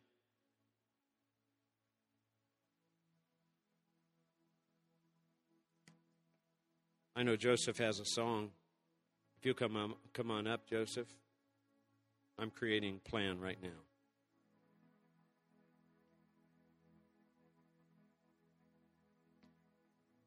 I 7.15 7.23
know 7.23 7.35
Joseph 7.35 7.77
has 7.77 7.99
a 7.99 8.05
song. 8.05 8.49
If 9.37 9.45
you 9.45 9.53
come 9.53 9.75
on, 9.75 9.93
come 10.13 10.31
on 10.31 10.47
up, 10.47 10.67
Joseph. 10.67 11.07
I'm 12.39 12.49
creating 12.49 13.01
plan 13.03 13.39
right 13.39 13.57
now. 13.61 13.69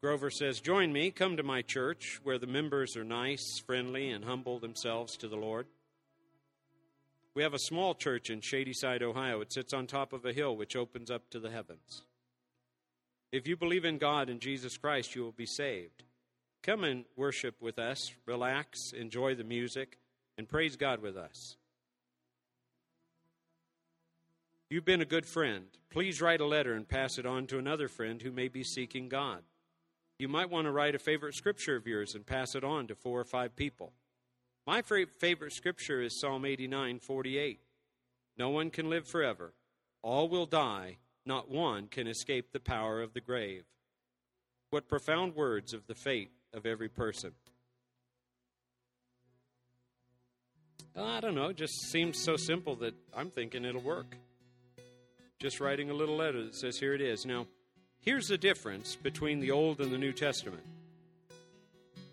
Grover 0.06 0.30
says, 0.30 0.60
Join 0.60 0.92
me, 0.92 1.10
come 1.10 1.36
to 1.36 1.42
my 1.42 1.62
church, 1.62 2.20
where 2.22 2.38
the 2.38 2.46
members 2.46 2.96
are 2.96 3.02
nice, 3.02 3.60
friendly, 3.66 4.10
and 4.10 4.24
humble 4.24 4.60
themselves 4.60 5.16
to 5.16 5.26
the 5.26 5.34
Lord. 5.34 5.66
We 7.34 7.42
have 7.42 7.54
a 7.54 7.58
small 7.58 7.92
church 7.92 8.30
in 8.30 8.40
Shadyside, 8.40 9.02
Ohio. 9.02 9.40
It 9.40 9.52
sits 9.52 9.72
on 9.72 9.88
top 9.88 10.12
of 10.12 10.24
a 10.24 10.32
hill 10.32 10.56
which 10.56 10.76
opens 10.76 11.10
up 11.10 11.28
to 11.30 11.40
the 11.40 11.50
heavens. 11.50 12.02
If 13.32 13.48
you 13.48 13.56
believe 13.56 13.84
in 13.84 13.98
God 13.98 14.28
and 14.28 14.40
Jesus 14.40 14.76
Christ, 14.76 15.16
you 15.16 15.24
will 15.24 15.32
be 15.32 15.44
saved. 15.44 16.04
Come 16.62 16.84
and 16.84 17.04
worship 17.16 17.60
with 17.60 17.80
us, 17.80 18.12
relax, 18.26 18.92
enjoy 18.92 19.34
the 19.34 19.42
music, 19.42 19.98
and 20.38 20.48
praise 20.48 20.76
God 20.76 21.02
with 21.02 21.16
us. 21.16 21.56
You've 24.70 24.84
been 24.84 25.02
a 25.02 25.04
good 25.04 25.26
friend. 25.26 25.66
Please 25.90 26.22
write 26.22 26.40
a 26.40 26.46
letter 26.46 26.74
and 26.74 26.88
pass 26.88 27.18
it 27.18 27.26
on 27.26 27.48
to 27.48 27.58
another 27.58 27.88
friend 27.88 28.22
who 28.22 28.30
may 28.30 28.46
be 28.46 28.62
seeking 28.62 29.08
God. 29.08 29.42
You 30.18 30.28
might 30.28 30.50
want 30.50 30.66
to 30.66 30.72
write 30.72 30.94
a 30.94 30.98
favorite 30.98 31.34
scripture 31.34 31.76
of 31.76 31.86
yours 31.86 32.14
and 32.14 32.26
pass 32.26 32.54
it 32.54 32.64
on 32.64 32.86
to 32.86 32.94
four 32.94 33.20
or 33.20 33.24
five 33.24 33.54
people. 33.54 33.92
My 34.66 34.82
favorite 34.82 35.52
scripture 35.52 36.00
is 36.00 36.18
Psalm 36.18 36.44
89 36.44 37.00
48. 37.00 37.60
No 38.38 38.50
one 38.50 38.70
can 38.70 38.90
live 38.90 39.06
forever, 39.06 39.52
all 40.02 40.28
will 40.28 40.46
die, 40.46 40.98
not 41.24 41.50
one 41.50 41.86
can 41.86 42.06
escape 42.06 42.52
the 42.52 42.60
power 42.60 43.02
of 43.02 43.14
the 43.14 43.20
grave. 43.20 43.64
What 44.70 44.88
profound 44.88 45.34
words 45.34 45.72
of 45.72 45.86
the 45.86 45.94
fate 45.94 46.30
of 46.52 46.66
every 46.66 46.88
person. 46.88 47.32
I 50.98 51.20
don't 51.20 51.34
know, 51.34 51.48
it 51.48 51.56
just 51.56 51.90
seems 51.90 52.22
so 52.22 52.36
simple 52.36 52.74
that 52.76 52.94
I'm 53.14 53.30
thinking 53.30 53.64
it'll 53.64 53.82
work. 53.82 54.16
Just 55.38 55.60
writing 55.60 55.90
a 55.90 55.94
little 55.94 56.16
letter 56.16 56.42
that 56.42 56.54
says, 56.54 56.78
Here 56.78 56.94
it 56.94 57.02
is. 57.02 57.26
Now, 57.26 57.46
here's 58.00 58.28
the 58.28 58.38
difference 58.38 58.96
between 58.96 59.40
the 59.40 59.50
Old 59.50 59.80
and 59.80 59.92
the 59.92 59.98
New 59.98 60.12
Testament 60.12 60.64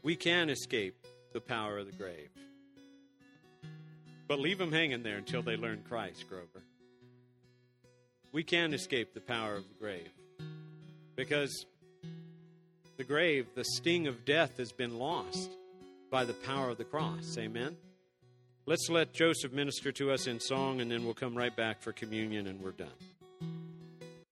we 0.03 0.15
can 0.17 0.49
escape 0.49 1.07
the 1.31 1.39
power 1.39 1.77
of 1.77 1.86
the 1.86 1.93
grave. 1.93 2.29
But 4.27 4.39
leave 4.39 4.57
them 4.57 4.71
hanging 4.71 5.01
there 5.01 5.17
until 5.17 5.41
they 5.41 5.55
learn 5.55 5.84
Christ, 5.88 6.27
Grover. 6.29 6.63
We 8.31 8.43
can 8.43 8.73
escape 8.73 9.13
the 9.13 9.21
power 9.21 9.55
of 9.55 9.63
the 9.67 9.75
grave 9.79 10.09
because 11.15 11.65
the 12.97 13.03
grave, 13.03 13.47
the 13.55 13.63
sting 13.63 14.07
of 14.07 14.25
death, 14.25 14.57
has 14.57 14.71
been 14.71 14.97
lost 14.97 15.49
by 16.11 16.25
the 16.25 16.34
power 16.34 16.69
of 16.69 16.77
the 16.77 16.84
cross. 16.84 17.38
Amen? 17.38 17.77
Let's 18.65 18.89
let 18.89 19.13
Joseph 19.13 19.51
minister 19.51 19.91
to 19.93 20.11
us 20.11 20.27
in 20.27 20.39
song, 20.39 20.79
and 20.79 20.89
then 20.89 21.03
we'll 21.03 21.13
come 21.13 21.36
right 21.36 21.55
back 21.55 21.81
for 21.81 21.91
communion, 21.91 22.47
and 22.47 22.61
we're 22.61 22.71
done. 22.71 22.88